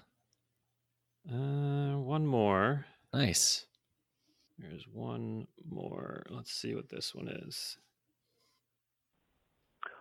[1.31, 2.87] Uh, one more.
[3.13, 3.67] Nice.
[4.59, 6.25] There's one more.
[6.31, 7.77] Let's see what this one is.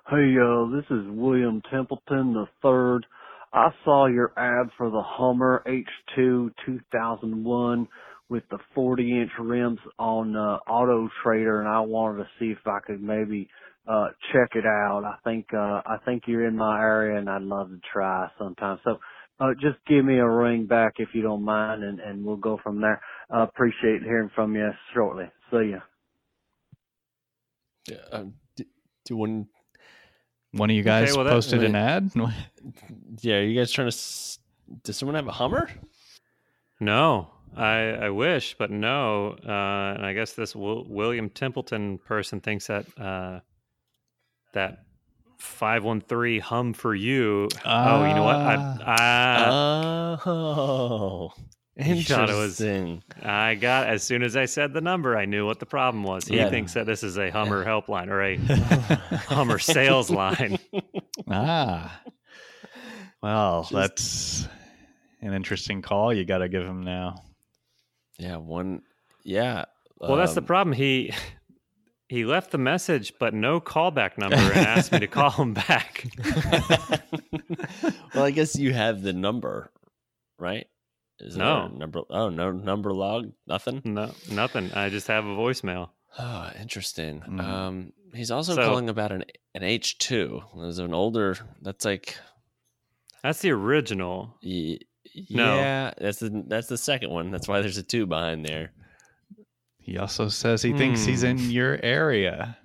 [0.10, 3.06] Hey, uh, this is William Templeton the third.
[3.54, 7.88] I saw your ad for the Hummer H2 2001
[8.30, 12.66] with the 40 inch rims on uh, Auto Trader, and I wanted to see if
[12.66, 13.50] I could maybe
[13.88, 15.04] uh check it out.
[15.06, 18.80] I think uh I think you're in my area, and I'd love to try sometime.
[18.84, 18.98] So.
[19.40, 22.60] Uh, just give me a ring back if you don't mind, and, and we'll go
[22.64, 23.00] from there.
[23.30, 25.26] I appreciate hearing from you shortly.
[25.52, 25.80] See ya.
[27.88, 28.24] Yeah, uh,
[28.56, 28.64] do,
[29.06, 29.48] do one.
[30.54, 32.10] One of you guys well, that- posted an ad?
[33.22, 33.94] Yeah, are you guys trying to?
[33.96, 34.40] s-
[34.84, 35.70] Does someone have a Hummer?
[36.80, 39.36] No, I I wish, but no.
[39.44, 43.40] Uh, and I guess this Wil- William Templeton person thinks that uh,
[44.54, 44.80] that
[45.40, 47.48] five one three hum for you.
[47.66, 48.36] oh, you know what?
[48.36, 51.32] I I, oh,
[51.80, 53.04] He thought it was- interesting.
[53.22, 56.26] I got as soon as I said the number, I knew what the problem was.
[56.28, 56.50] He Yeah.
[56.50, 58.36] thinks that this is a Hummer helpline or a
[59.28, 60.58] Hummer sales line.
[61.30, 62.02] Ah.
[63.22, 64.48] Well, Just- that's
[65.22, 66.14] an interesting call.
[66.14, 67.24] You got to give him now.
[68.18, 68.82] Yeah, one.
[69.24, 69.66] Yeah.
[70.00, 70.74] Well, that's the um, problem.
[70.74, 71.14] He
[72.08, 76.06] he left the message, but no callback number, and asked me to call him back.
[78.16, 79.72] well, I guess you have the number,
[80.40, 80.68] right?
[81.20, 81.68] Is No.
[81.68, 82.02] number.
[82.10, 83.32] Oh, no number log.
[83.48, 83.82] Nothing.
[83.84, 84.72] No, nothing.
[84.74, 85.90] I just have a voicemail.
[86.20, 87.22] Oh, interesting.
[87.28, 87.42] Mhm.
[87.42, 89.24] Um, he's also So- calling about an
[89.56, 90.42] an H two.
[90.56, 91.38] There's an older.
[91.62, 92.18] That's like.
[93.24, 94.38] That's the original.
[94.44, 94.78] y-
[95.30, 95.56] No.
[95.56, 97.32] Yeah, that's the that's the second one.
[97.32, 98.72] That's why there's a two behind there.
[99.80, 101.28] He also says he thinks he's Hmm.
[101.28, 102.58] in your area.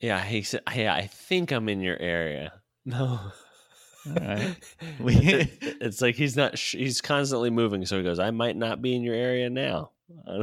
[0.00, 0.62] Yeah, he said.
[0.74, 2.54] Yeah, I think I'm in your area.
[2.84, 3.20] No.
[4.06, 4.56] All right.
[5.00, 6.58] it's, it's like he's not.
[6.58, 7.84] sh- He's constantly moving.
[7.86, 9.90] So he goes, "I might not be in your area now."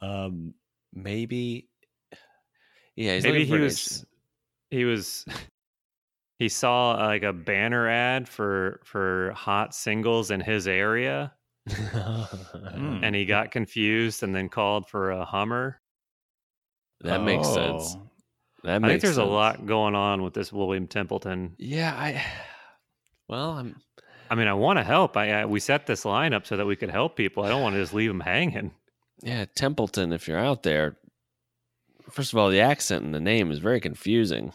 [0.00, 0.54] um,
[0.94, 1.68] maybe.
[2.94, 4.06] Yeah, he's Maybe he for was
[4.70, 5.24] he was
[6.38, 11.32] he saw like a banner ad for for hot singles in his area
[11.68, 13.00] Hmm.
[13.02, 15.80] and he got confused and then called for a Hummer.
[17.00, 17.96] That makes sense.
[17.96, 18.10] Oh.
[18.64, 21.54] That I think there's a lot going on with this William Templeton.
[21.58, 22.24] Yeah, I.
[23.28, 23.76] Well, I'm.
[24.30, 25.16] I mean, I want to help.
[25.16, 27.44] I, I we set this line up so that we could help people.
[27.44, 28.72] I don't want to just leave them hanging.
[29.22, 30.12] Yeah, Templeton.
[30.12, 30.96] If you're out there,
[32.10, 34.52] first of all, the accent and the name is very confusing.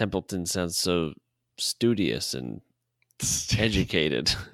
[0.00, 1.12] Templeton sounds so
[1.58, 2.62] studious and
[3.58, 4.34] educated.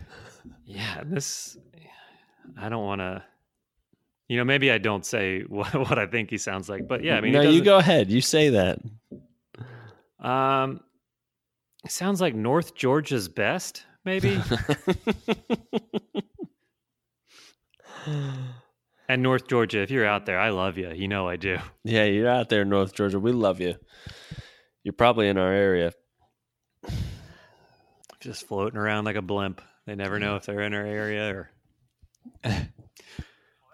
[0.69, 1.57] Yeah, this.
[2.59, 3.23] I don't want to.
[4.27, 7.17] You know, maybe I don't say what, what I think he sounds like, but yeah,
[7.17, 8.11] I mean, no, you go ahead.
[8.11, 8.81] You say that.
[10.19, 10.81] Um,
[11.87, 14.43] sounds like North Georgia's best, maybe.
[19.09, 20.91] and North Georgia, if you're out there, I love you.
[20.91, 21.59] You know I do.
[21.85, 23.21] yeah, you're out there, North Georgia.
[23.21, 23.77] We love you.
[24.87, 25.91] You're probably in our area.
[28.21, 29.61] Just floating around like a blimp.
[29.85, 31.51] They never know if they're in our area or.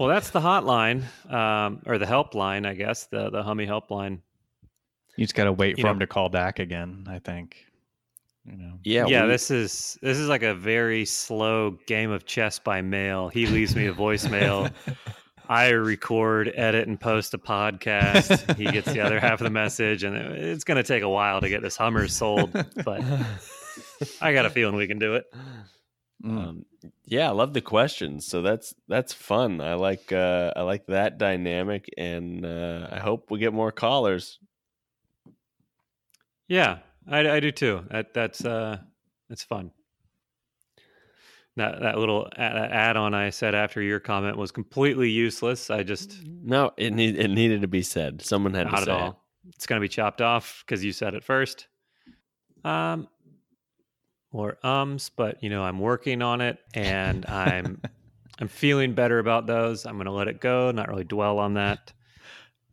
[0.00, 3.08] well, that's the hotline, um, or the helpline, I guess.
[3.08, 4.20] The the Hummy helpline.
[5.18, 7.04] You just got to wait You for know- him to call back again.
[7.06, 7.56] I think.
[8.46, 8.78] You know.
[8.82, 12.80] Yeah, yeah, we- this is this is like a very slow game of chess by
[12.80, 13.28] mail.
[13.28, 14.72] He leaves me a voicemail.
[15.52, 18.56] I record, edit, and post a podcast.
[18.56, 21.42] He gets the other half of the message, and it's going to take a while
[21.42, 22.52] to get this Hummer sold.
[22.82, 23.02] But
[24.22, 25.26] I got a feeling we can do it.
[26.24, 26.38] Mm.
[26.38, 26.64] Um,
[27.04, 28.26] yeah, I love the questions.
[28.26, 29.60] So that's that's fun.
[29.60, 34.38] I like uh, I like that dynamic, and uh, I hope we get more callers.
[36.48, 37.84] Yeah, I, I do too.
[37.90, 38.78] That that's uh,
[39.28, 39.72] that's fun.
[41.56, 45.70] That that little add-on I said after your comment was completely useless.
[45.70, 48.22] I just No, it need, it needed to be said.
[48.22, 49.24] Someone had not to at say all.
[49.48, 51.66] It's going to be chopped off because you said it first.
[52.64, 53.08] Um,
[54.30, 57.82] or ums, but you know I'm working on it, and I'm
[58.38, 59.84] I'm feeling better about those.
[59.84, 61.92] I'm going to let it go, not really dwell on that.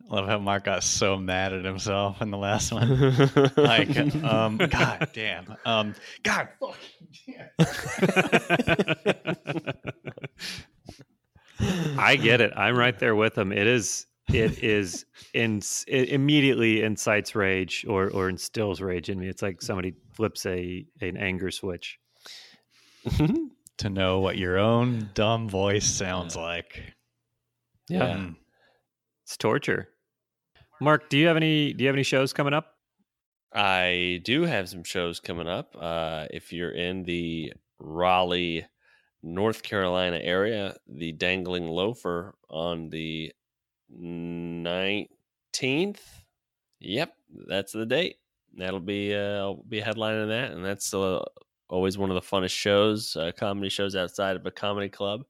[0.09, 3.29] Love how Mark got so mad at himself in the last one.
[3.55, 5.93] like, um, God damn, um,
[6.23, 7.49] God, fucking damn.
[11.99, 12.51] I get it.
[12.55, 13.51] I'm right there with him.
[13.51, 14.07] It is.
[14.33, 15.05] It is.
[15.33, 19.27] In, it immediately incites rage or or instills rage in me.
[19.27, 21.99] It's like somebody flips a an anger switch.
[23.77, 26.81] to know what your own dumb voice sounds like.
[27.89, 28.17] Yeah.
[28.17, 28.35] Mm.
[29.25, 29.89] It's torture.
[30.81, 31.73] Mark, do you have any?
[31.73, 32.75] Do you have any shows coming up?
[33.53, 35.75] I do have some shows coming up.
[35.79, 38.65] Uh, if you're in the Raleigh,
[39.21, 43.33] North Carolina area, the Dangling Loafer on the
[43.93, 45.99] 19th.
[46.79, 47.13] Yep,
[47.47, 48.17] that's the date.
[48.55, 51.23] That'll be uh, I'll be headlining that, and that's uh,
[51.69, 55.23] always one of the funnest shows, uh, comedy shows outside of a comedy club.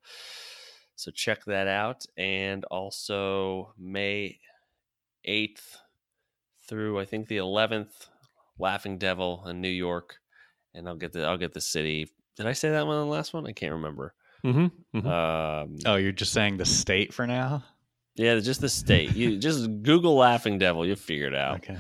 [0.95, 4.39] So check that out, and also May
[5.27, 5.77] 8th
[6.67, 8.07] through I think the 11th,
[8.59, 10.17] Laughing Devil in New York,
[10.73, 12.11] and I'll get the I'll get the city.
[12.37, 13.47] Did I say that one on the last one?
[13.47, 14.13] I can't remember.
[14.45, 15.05] Mm-hmm.
[15.07, 17.63] Um, Oh, you're just saying the state for now?
[18.15, 19.15] yeah, just the state.
[19.15, 21.57] You just Google Laughing Devil, you'll figure it out.
[21.57, 21.77] Okay.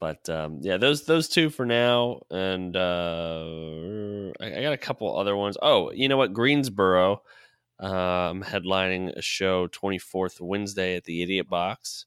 [0.00, 5.16] But um, yeah, those those two for now, and uh, I, I got a couple
[5.18, 5.56] other ones.
[5.62, 6.32] Oh, you know what?
[6.34, 7.22] Greensboro.
[7.80, 12.06] I'm headlining a show 24th Wednesday at the Idiot Box.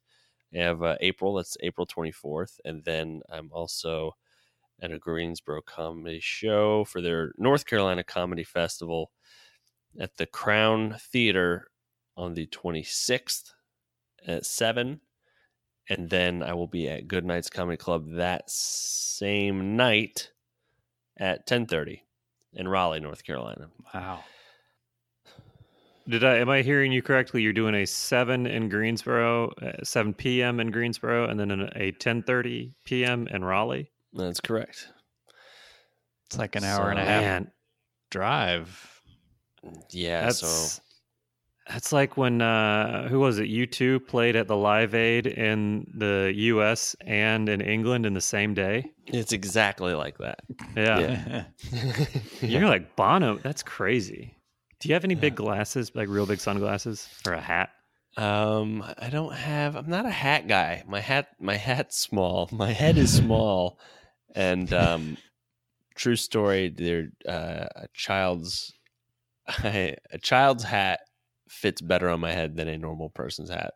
[0.58, 1.34] I have uh, April.
[1.34, 4.15] That's April 24th, and then I'm also
[4.82, 9.12] at a Greensboro comedy show for their North Carolina Comedy Festival
[10.00, 11.67] at the Crown Theater
[12.15, 13.54] on the 26th
[14.28, 15.02] at seven
[15.89, 20.32] and then I will be at Goodnights Comedy Club that same night
[21.17, 22.02] at 10:30
[22.54, 23.70] in Raleigh, North Carolina.
[23.93, 24.24] Wow.
[26.10, 26.38] Did I?
[26.38, 27.41] Am I hearing you correctly?
[27.41, 30.60] You're doing a seven in Greensboro, uh, seven p.m.
[30.60, 33.28] in Greensboro, and then an, a ten thirty p.m.
[33.28, 33.91] in Raleigh.
[34.13, 34.88] That's correct.
[36.28, 37.52] It's like an hour and a half Man,
[38.10, 39.02] drive.
[39.91, 40.82] Yeah, that's so
[41.70, 43.49] that's like when uh, who was it?
[43.49, 46.95] U2 played at the Live Aid in the U.S.
[47.01, 48.91] and in England in the same day.
[49.08, 50.39] it's exactly like that.
[50.76, 51.45] Yeah,
[52.41, 53.38] you're like Bono.
[53.38, 54.37] That's crazy.
[54.80, 57.69] Do you have any big glasses, like real big sunglasses, or a hat?
[58.15, 59.75] Um, I don't have.
[59.75, 60.84] I'm not a hat guy.
[60.88, 62.49] My hat, my hat's small.
[62.51, 63.80] My head is small,
[64.36, 65.17] and um,
[65.95, 66.69] true story.
[66.69, 68.73] There, uh, a child's,
[69.63, 71.01] a child's hat
[71.49, 73.73] fits better on my head than a normal person's hat.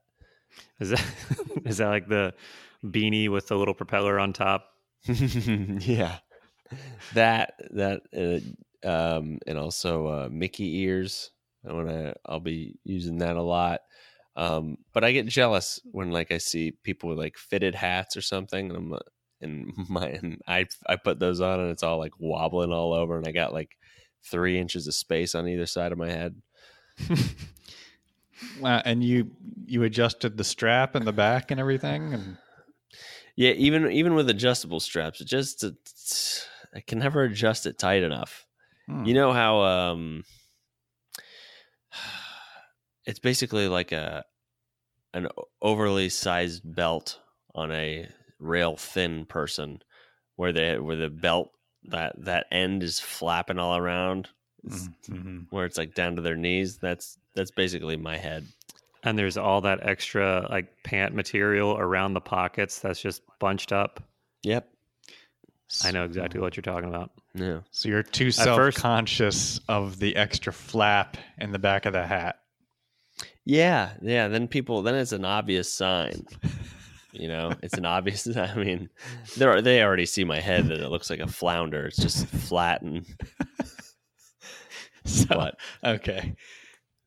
[0.79, 1.05] Is that
[1.65, 2.33] is that like the
[2.83, 4.65] beanie with the little propeller on top?
[5.05, 6.17] yeah,
[7.13, 8.39] that that uh,
[8.83, 11.31] um, and also uh, Mickey ears.
[11.67, 12.15] I want to.
[12.25, 13.81] I'll be using that a lot.
[14.35, 18.21] Um, but I get jealous when like I see people with like fitted hats or
[18.21, 18.99] something, and I'm
[19.41, 23.17] and my and I I put those on and it's all like wobbling all over,
[23.17, 23.77] and I got like
[24.23, 26.41] three inches of space on either side of my head.
[28.59, 29.31] Wow, and you
[29.65, 32.37] you adjusted the strap in the back and everything, and
[33.35, 38.03] Yeah, even even with adjustable straps, it just it's, I can never adjust it tight
[38.03, 38.45] enough.
[38.91, 39.05] Hmm.
[39.05, 40.23] You know how um
[43.05, 44.23] it's basically like a
[45.13, 45.27] an
[45.61, 47.19] overly sized belt
[47.53, 48.07] on a
[48.39, 49.81] rail thin person
[50.35, 51.51] where they where the belt
[51.85, 54.29] that that end is flapping all around
[54.65, 55.47] It's- Mhm.
[55.49, 58.45] where it's like down to their knees that's that's basically my head
[59.03, 64.01] And there's all that extra like pant material around the pockets that's just bunched up.
[64.43, 64.69] yep
[65.83, 67.11] I know exactly what you're talking about.
[67.33, 72.05] Yeah So you're too self conscious of the extra flap in the back of the
[72.05, 72.39] hat.
[73.45, 76.25] yeah yeah then people then it's an obvious sign
[77.11, 78.89] you know it's an obvious i mean
[79.37, 82.81] they they already see my head that it looks like a flounder it's just flat
[82.81, 83.05] and
[85.03, 86.35] So, what okay.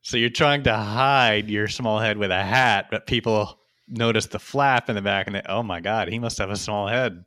[0.03, 3.57] So you're trying to hide your small head with a hat, but people
[3.89, 6.57] notice the flap in the back and they, oh my God, he must have a
[6.57, 7.25] small head.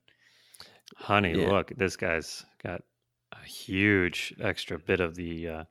[0.98, 1.50] Honey, Yeah.
[1.52, 2.82] look, this guy's got
[3.32, 5.48] a huge extra bit of the.
[5.50, 5.64] Uh,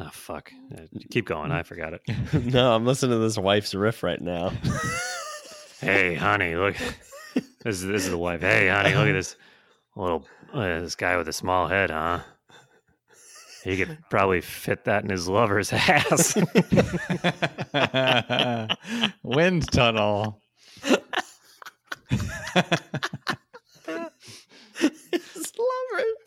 [0.00, 0.52] oh fuck!
[0.74, 1.52] Uh, Keep going.
[1.52, 2.02] I forgot it.
[2.52, 4.52] no i'm listening to this wife's riff right now
[5.80, 6.76] hey, honey, look.
[7.64, 8.40] This is this is the wife.
[8.40, 9.36] Hey, honey, look at this
[9.96, 12.20] little uh, this guy with a small head, huh?
[13.64, 16.36] He could probably fit that in his lover's ass.
[19.22, 20.40] Wind tunnel.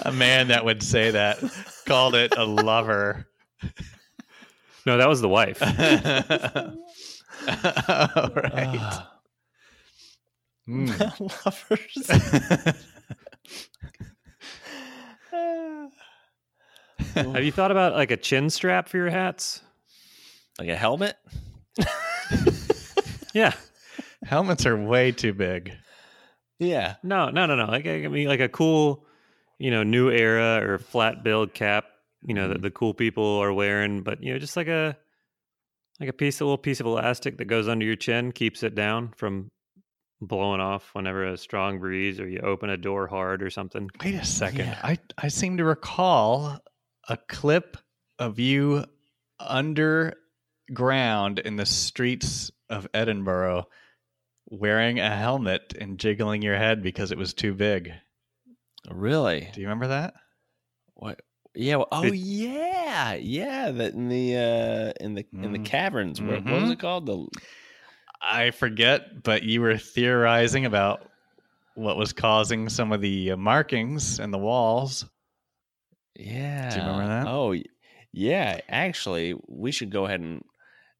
[0.00, 1.38] a man that would say that
[1.86, 3.26] called it a lover.
[4.86, 5.60] no, that was the wife.
[5.62, 5.68] All
[8.34, 8.78] right.
[8.80, 9.10] Ah.
[10.66, 10.88] Mm.
[11.44, 12.08] lovers
[17.34, 19.60] Have you thought about like a chin strap for your hats?
[20.58, 21.16] like a helmet
[23.34, 23.52] Yeah.
[24.24, 25.72] Helmets are way too big.
[26.58, 27.66] yeah No, no, no, no.
[27.66, 29.06] Like I mean, like a cool,
[29.58, 31.86] you know, new era or flat bill cap.
[32.26, 32.62] You know, that mm.
[32.62, 34.96] the cool people are wearing, but you know, just like a
[36.00, 38.74] like a piece, a little piece of elastic that goes under your chin, keeps it
[38.74, 39.48] down from
[40.20, 43.90] blowing off whenever a strong breeze or you open a door hard or something.
[44.02, 44.66] Wait a second.
[44.66, 44.80] Yeah.
[44.82, 46.58] I, I seem to recall
[47.08, 47.76] a clip
[48.18, 48.84] of you
[49.38, 53.66] underground in the streets of Edinburgh
[54.50, 57.92] wearing a helmet and jiggling your head because it was too big.
[58.90, 60.14] really Do you remember that?
[60.94, 61.20] what
[61.54, 65.64] yeah well, oh yeah yeah that in the uh in the in the Mm.
[65.64, 66.72] caverns what, what was Mhm.
[66.72, 67.26] it called the
[68.20, 71.10] I forget, but you were theorizing about
[71.74, 75.04] what was causing some of the uh, markings in the walls.
[76.16, 76.70] Yeah.
[76.70, 77.28] Do you remember that?
[77.28, 77.54] Oh,
[78.12, 78.60] yeah.
[78.68, 80.42] Actually, we should go ahead and.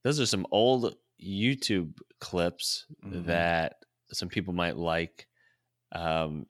[0.03, 0.95] Those are some old
[1.25, 3.25] YouTube clips Mhm.
[3.27, 3.77] that
[4.13, 5.27] some people might like.
[5.93, 6.47] Um,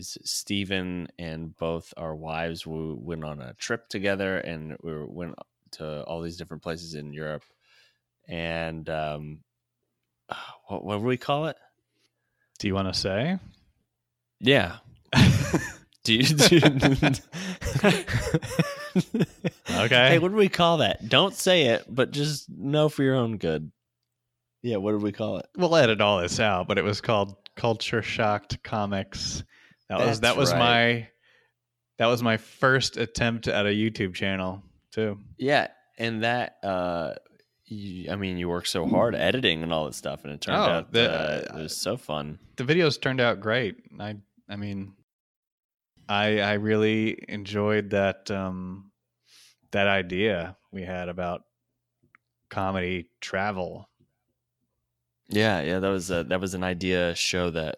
[0.00, 5.34] Stephen and both our wives we went on a trip together, and we went
[5.72, 7.44] to all these different places in Europe.
[8.28, 9.38] And um,
[10.68, 11.56] what what do we call it?
[12.58, 13.38] Do you want to say?
[14.40, 14.78] Yeah.
[16.04, 16.58] Do you, do
[19.70, 20.08] Okay.
[20.08, 21.08] Hey, what do we call that?
[21.08, 23.70] Don't say it, but just know for your own good.
[24.62, 25.46] Yeah, what did we call it?
[25.56, 29.42] we'll edit all this out, but it was called Culture Shocked Comics.
[29.88, 30.58] That was that was right.
[30.58, 31.08] my
[31.98, 35.18] that was my first attempt at a YouTube channel too.
[35.36, 37.14] Yeah, and that uh
[37.66, 40.58] you, I mean, you work so hard editing and all that stuff, and it turned
[40.58, 42.38] Oh, out the- uh, it was so fun.
[42.56, 43.76] The videos turned out great.
[43.98, 44.16] I
[44.48, 44.92] I mean
[46.08, 48.90] I I really enjoyed that um
[49.72, 51.42] that idea we had about
[52.50, 53.88] comedy travel.
[55.32, 57.76] Yeah, yeah, that was a, that was an idea show that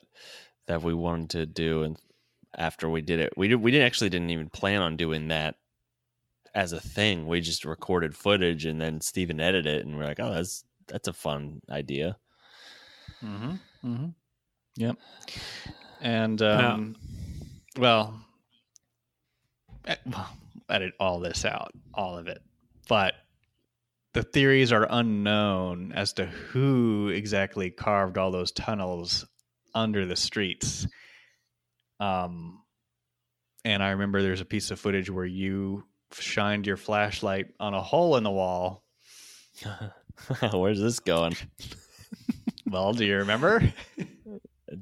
[0.67, 1.97] that we wanted to do, and
[2.57, 5.57] after we did it, we did, we didn't actually didn't even plan on doing that
[6.55, 7.27] as a thing.
[7.27, 11.09] We just recorded footage, and then Steven edited it, and we're like, oh, that's that's
[11.09, 12.17] a fun idea.
[13.23, 13.53] Mm-hmm.
[13.87, 14.07] Mm-hmm.
[14.77, 14.97] Yep.
[16.01, 16.97] And Now- um,
[17.79, 18.21] well,
[19.87, 20.29] eh, well,
[20.69, 22.43] edit all this out, all of it.
[22.89, 23.15] But
[24.15, 29.27] the theories are unknown as to who exactly carved all those tunnels
[29.75, 30.87] under the streets.
[31.99, 32.63] Um,
[33.65, 37.83] and I remember there's a piece of footage where you shined your flashlight on a
[37.83, 38.85] hole in the wall.
[40.53, 41.37] Where's this going?
[42.67, 43.63] Well, do you remember?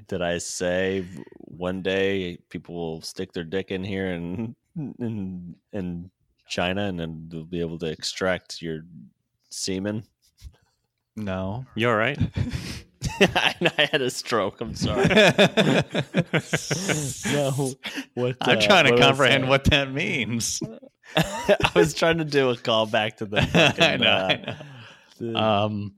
[0.07, 1.05] Did I say
[1.39, 4.55] one day people will stick their dick in here and
[4.99, 6.09] in in
[6.47, 8.85] China and then they'll be able to extract your
[9.53, 10.03] semen?
[11.15, 11.65] No.
[11.75, 12.17] You all right?
[13.19, 14.61] I, I had a stroke.
[14.61, 15.07] I'm sorry.
[17.31, 17.73] no,
[18.15, 18.37] what?
[18.41, 20.61] I'm uh, trying to what comprehend what that means.
[21.15, 23.41] I was trying to do a callback to the.
[23.79, 24.07] I know.
[24.09, 24.55] uh, I know.
[25.19, 25.93] the- Um,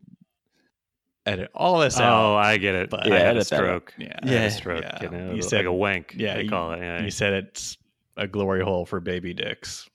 [1.25, 2.33] edit all this oh, out.
[2.33, 2.89] Oh, I get it.
[2.89, 3.59] But- I had a edit that out.
[3.63, 3.93] stroke.
[3.97, 4.19] Yeah.
[4.21, 4.43] I had Yeah.
[4.43, 4.83] a stroke.
[4.83, 5.03] Yeah.
[5.03, 6.13] You, know, You like said- a wank.
[6.17, 6.79] yeah, they you- call it.
[6.79, 7.01] Yeah.
[7.01, 7.77] You said it's
[8.17, 9.89] a glory hole for baby dicks.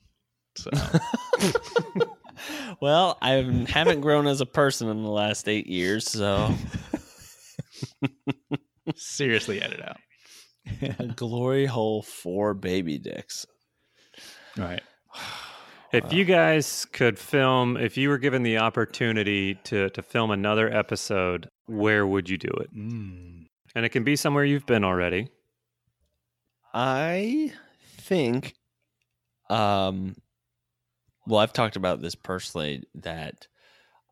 [0.57, 0.71] So
[2.81, 3.33] well, I
[3.69, 6.55] haven't grown as a person in the last eight years, so
[8.97, 9.97] seriously, edit out.
[10.99, 13.47] a glory hole for baby dicks.
[14.57, 14.83] right.
[15.93, 20.73] If you guys could film, if you were given the opportunity to to film another
[20.73, 22.75] episode, where would you do it?
[22.75, 23.47] Mm.
[23.75, 25.29] And it can be somewhere you've been already.
[26.73, 27.53] I
[27.99, 28.55] think,
[29.49, 30.17] um,
[31.27, 33.47] well, I've talked about this personally that,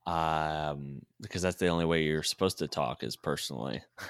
[0.07, 3.83] um, because that's the only way you're supposed to talk is personally.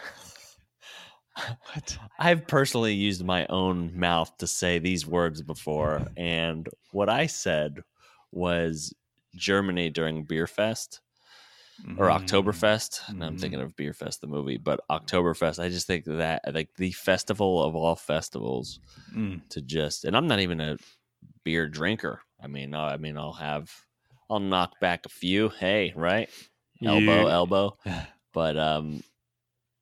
[1.73, 1.99] What?
[2.19, 7.83] I've personally used my own mouth to say these words before, and what I said
[8.33, 8.93] was
[9.37, 11.01] Germany during Beer Fest
[11.97, 12.25] or Mm.
[12.25, 13.09] Oktoberfest.
[13.09, 15.63] And I'm thinking of Beer Fest, the movie, but Oktoberfest.
[15.63, 18.81] I just think that like the festival of all festivals
[19.17, 19.49] Mm.
[19.51, 20.77] to just, and I'm not even a
[21.45, 22.21] beer drinker.
[22.43, 23.71] I mean, I mean, I'll have,
[24.31, 25.49] I'll knock back a few.
[25.49, 26.29] Hey, right,
[26.85, 27.79] elbow, You- elbow,
[28.33, 29.03] but um,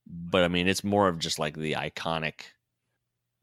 [0.07, 2.43] but I mean, it's more of just like the iconic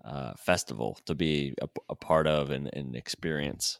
[0.04, 3.80] uh, festival to be a, a part of and, and experience.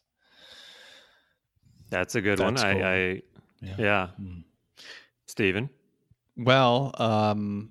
[1.90, 2.72] That's a good That's one.
[2.74, 2.84] cool.
[2.84, 3.22] I, I
[3.60, 3.74] Yeah.
[3.78, 4.08] yeah.
[4.20, 4.44] Mm.
[5.26, 5.70] Steven.
[6.36, 7.70] Well, um,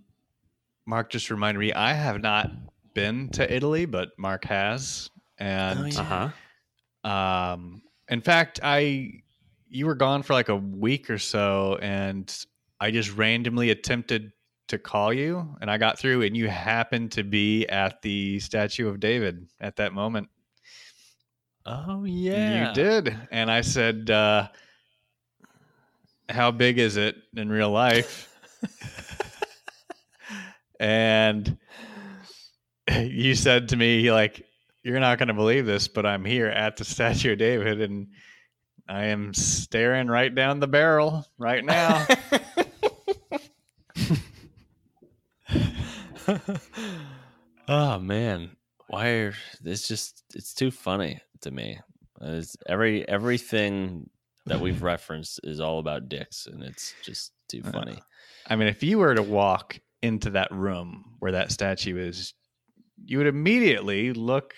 [0.85, 2.49] Mark just reminded me I have not
[2.93, 5.99] been to Italy, but Mark has, and Oh, yeah.
[6.01, 6.29] Uh-huh.
[7.03, 9.21] Um, in fact, I
[9.69, 12.33] you were gone for like a week or so, and
[12.79, 14.31] I just randomly attempted
[14.67, 18.87] to call you, and I got through, and you happened to be at the Statue
[18.87, 20.29] of David at that moment.
[21.65, 23.17] Oh yeah, You did.
[23.31, 24.49] And I said, uh,
[26.29, 28.29] How big is it in real life?
[30.79, 31.57] and
[32.91, 34.45] you said to me, like,
[34.83, 38.07] you're not going to believe this, but I'm here at the Statue of David and
[38.87, 42.05] I am staring right down the barrel right now.
[47.67, 48.51] oh man,
[48.87, 51.79] why are it's just it's too funny to me.
[52.21, 54.09] It's every everything
[54.45, 57.99] that we've referenced is all about dicks, and it's just too Uh, funny.
[58.47, 62.33] I mean, if you were to walk into that room where that statue is,
[63.05, 64.53] you would immediately look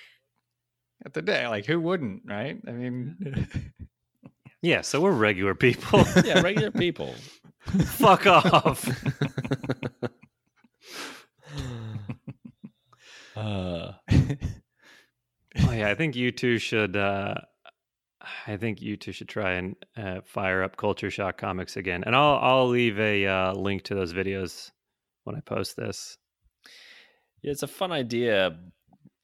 [1.06, 1.48] at the day.
[1.48, 2.60] Like, who wouldn't, right?
[2.68, 3.16] I mean,
[4.62, 6.04] Yeah, so we're regular people.
[6.26, 7.14] yeah, regular people.
[7.86, 8.88] Fuck off.
[13.36, 13.92] Uh,
[15.58, 16.98] Oh yeah, I think you two should.
[16.98, 17.36] Uh,
[18.46, 22.14] I think you two should try and uh, fire up Culture Shock Comics again, and
[22.16, 24.72] I'll I'll leave a uh, link to those videos
[25.24, 26.18] when I post this.
[27.42, 28.58] yeah, it's a fun idea,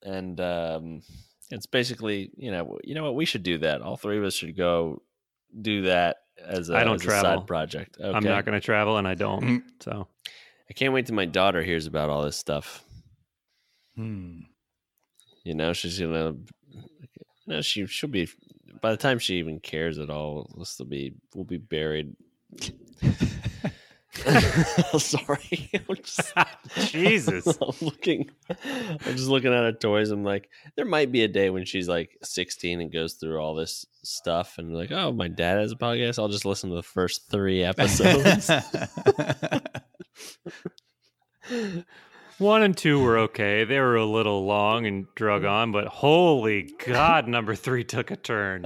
[0.04, 1.02] and um,
[1.52, 3.82] it's basically you know you know what we should do that.
[3.82, 5.02] All three of us should go
[5.60, 7.40] do that as a, I don't as a travel.
[7.40, 7.98] side project.
[8.00, 8.10] Okay.
[8.10, 9.44] I'm not going to travel, and I don't.
[9.44, 9.64] Mm.
[9.82, 10.08] So
[10.70, 12.84] I can't wait till my daughter hears about all this stuff.
[13.96, 14.40] hmm.
[15.44, 16.36] You know, she's gonna.
[16.72, 16.84] You
[17.48, 18.30] know, she she'll be.
[18.80, 21.16] By the time she even cares at all, this will be.
[21.34, 22.16] We'll be buried.
[24.98, 26.34] Sorry, I'm just,
[26.92, 27.48] Jesus.
[27.48, 28.30] I'm looking.
[28.50, 30.12] I'm just looking at her toys.
[30.12, 33.56] I'm like, there might be a day when she's like 16 and goes through all
[33.56, 36.20] this stuff, and like, oh, my dad has a podcast.
[36.20, 38.50] I'll just listen to the first three episodes.
[42.38, 43.64] one and two were okay.
[43.64, 48.18] They were a little long and drug on, but holy God, number three took a
[48.18, 48.66] turn.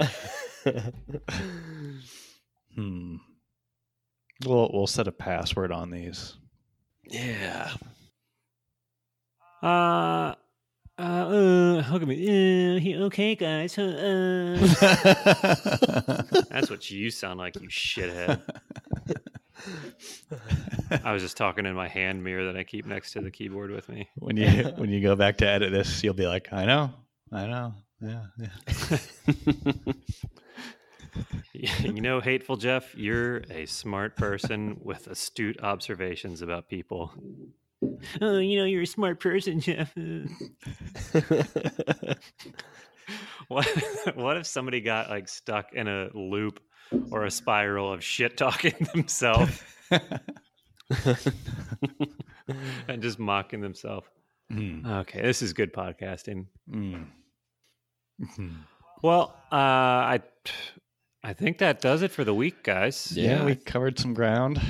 [2.74, 3.16] hmm.
[4.44, 6.34] We'll we'll set a password on these.
[7.04, 7.72] yeah.
[9.62, 10.34] Uh,
[10.98, 12.76] uh, uh, Look at me.
[12.76, 13.74] Uh, he- okay, guys.
[13.74, 14.56] huh, Uh.
[16.50, 18.42] That's what you sound like, you shithead.
[21.04, 23.70] I was just talking in my hand mirror that I keep next to the keyboard
[23.70, 24.08] with me.
[24.16, 26.90] when you when you go back to edit this, you'll be like, I know,
[27.32, 28.48] I know, yeah, yeah.
[31.52, 37.12] you know, hateful Jeff, you're a smart person with astute observations about people.
[38.20, 39.92] Oh, you know, you're a smart person, Jeff.
[43.48, 43.66] what
[44.14, 46.60] what if somebody got like stuck in a loop
[47.10, 49.62] or a spiral of shit talking themselves
[52.88, 54.06] and just mocking themselves?
[54.52, 56.46] Mm, Okay, this is good podcasting.
[56.70, 57.06] mm.
[58.22, 58.54] Mhm.
[59.02, 60.20] Well, uh, I
[61.26, 63.10] I think that does it for the week, guys.
[63.12, 63.44] Yeah, Yeah.
[63.44, 64.60] we covered some ground.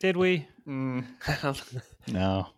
[0.00, 0.48] Did we?
[0.66, 1.04] Mm,
[2.08, 2.48] no,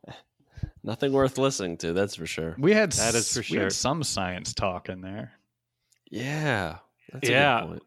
[0.85, 2.55] Nothing worth listening to, that's for sure.
[2.59, 3.71] we had That is for s- we had sure.
[3.71, 5.33] some science talk in there.
[6.13, 6.77] Yeah.
[7.13, 7.59] That's Yeah.
[7.59, 7.83] a good point.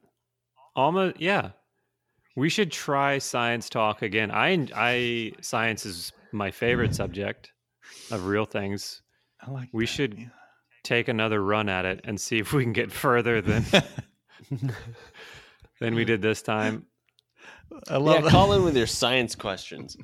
[0.75, 1.51] Almost, yeah.
[2.35, 4.31] We should try science talk again.
[4.31, 7.51] I I science is my favorite subject
[8.11, 9.01] of real things.
[9.41, 9.69] I like.
[9.71, 10.25] We that, should yeah.
[10.83, 13.65] take another run at it and see if we can get further than
[15.79, 16.85] than we did this time.
[17.89, 18.31] I love Yeah, that.
[18.31, 19.95] call in with your science questions.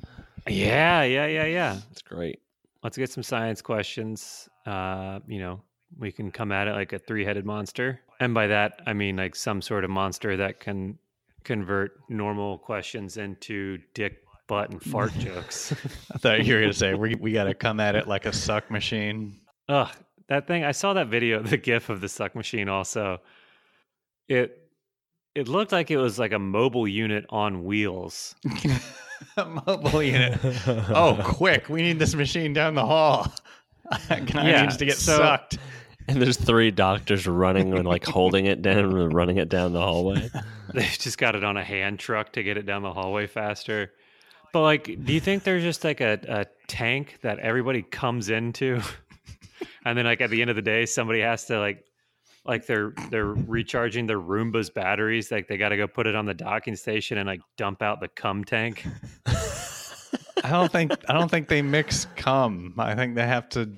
[0.48, 1.72] Yeah, yeah, yeah, yeah.
[1.88, 2.40] That's great.
[2.82, 4.48] Let's get some science questions.
[4.64, 5.60] Uh, you know,
[5.98, 8.00] we can come at it like a three-headed monster.
[8.20, 10.98] And by that, I mean like some sort of monster that can
[11.44, 15.72] convert normal questions into dick, butt, and fart jokes.
[16.12, 18.32] I thought you were gonna say we we got to come at it like a
[18.32, 19.40] suck machine.
[19.68, 19.88] Ugh,
[20.28, 20.64] that thing.
[20.64, 22.68] I saw that video, the GIF of the suck machine.
[22.68, 23.20] Also,
[24.28, 24.58] it
[25.34, 28.34] it looked like it was like a mobile unit on wheels.
[29.36, 30.38] a mobile unit.
[30.66, 31.68] Oh, quick!
[31.68, 33.32] We need this machine down the hall.
[34.08, 35.58] Can I Yeah, needs to get so- sucked.
[36.08, 39.80] And there's three doctors running and like holding it down and running it down the
[39.80, 40.30] hallway.
[40.72, 43.92] They've just got it on a hand truck to get it down the hallway faster.
[44.52, 48.80] But like, do you think there's just like a, a tank that everybody comes into,
[49.84, 51.84] and then like at the end of the day, somebody has to like,
[52.46, 56.26] like they're they're recharging their Roomba's batteries, like they got to go put it on
[56.26, 58.84] the docking station and like dump out the cum tank.
[59.26, 62.74] I don't think I don't think they mix cum.
[62.78, 63.72] I think they have to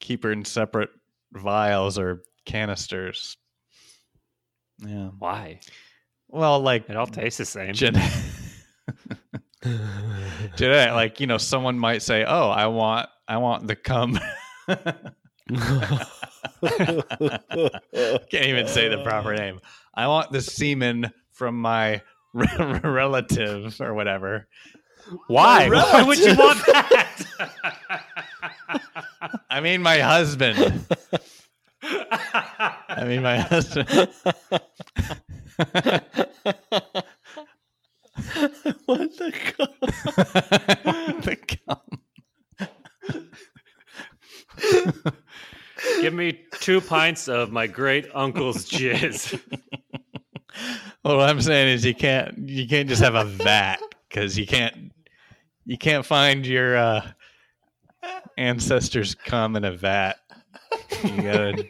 [0.00, 0.90] keep her in separate
[1.32, 3.36] vials or canisters.
[4.78, 5.10] Yeah.
[5.18, 5.60] Why?
[6.28, 7.72] Well, like It all tastes the same.
[7.74, 8.00] gen-
[10.56, 14.18] genetic, like you know, someone might say, "Oh, I want, I want the cum."
[15.50, 15.60] Can't
[18.32, 19.60] even say the proper name.
[19.94, 22.00] I want the semen from my
[22.34, 24.46] relative or whatever.
[25.26, 25.68] Why?
[25.68, 27.24] Why would you want that?
[29.50, 30.86] I mean, my husband.
[31.82, 33.88] I mean, my husband.
[38.86, 39.66] what the co-
[41.20, 41.36] the
[41.66, 41.80] cum.
[46.00, 49.40] Give me two pints of my great uncle's jizz.
[51.04, 54.46] Well, what I'm saying is you can't you can't just have a vat because you
[54.46, 54.92] can't
[55.64, 57.10] you can't find your uh,
[58.38, 60.18] ancestors cum in a vat.
[61.02, 61.64] You gotta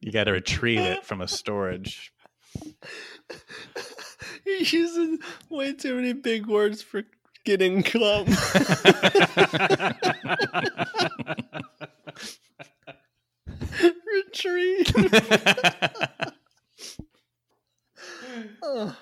[0.00, 2.12] you gotta retrieve it from a storage.
[4.44, 5.18] You're using
[5.48, 7.04] way too many big words for
[7.44, 8.26] getting cum.
[13.82, 14.92] Retreat.
[18.62, 18.96] oh,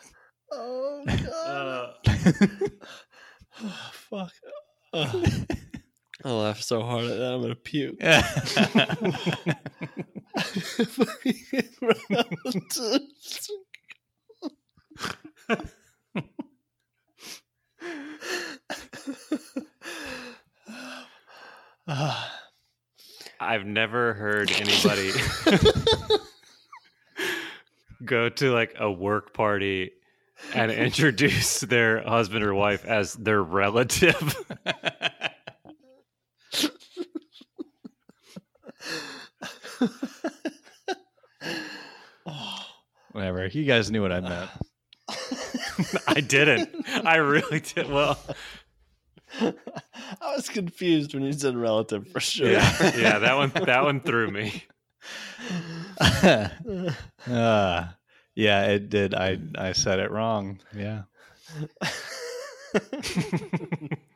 [0.53, 1.95] oh god.
[2.07, 2.59] Uh,
[3.61, 4.33] Oh, fuck.
[4.93, 5.25] Oh.
[6.25, 7.97] I laughed so hard at that I'm gonna puke.
[23.41, 25.13] I've never heard anybody
[28.05, 29.93] go to like a work party
[30.55, 34.37] and introduce their husband or wife as their relative.
[43.13, 43.47] Whatever.
[43.47, 44.51] You guys knew what I meant.
[46.07, 46.71] I didn't.
[47.05, 47.91] I really did.
[47.91, 48.19] Well,
[50.21, 52.51] I was confused when you said relative for sure.
[52.51, 54.65] yeah, yeah, that one, that one threw me.
[56.01, 56.49] uh,
[58.35, 59.15] yeah, it did.
[59.15, 60.61] I I said it wrong.
[60.77, 61.03] Yeah.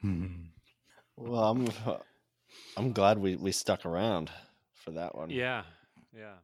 [0.01, 0.26] Hmm.
[1.16, 1.68] Well, I'm
[2.76, 4.30] I'm glad we, we stuck around.
[4.74, 5.30] for that one.
[5.30, 5.62] Yeah,
[6.14, 6.34] yeah.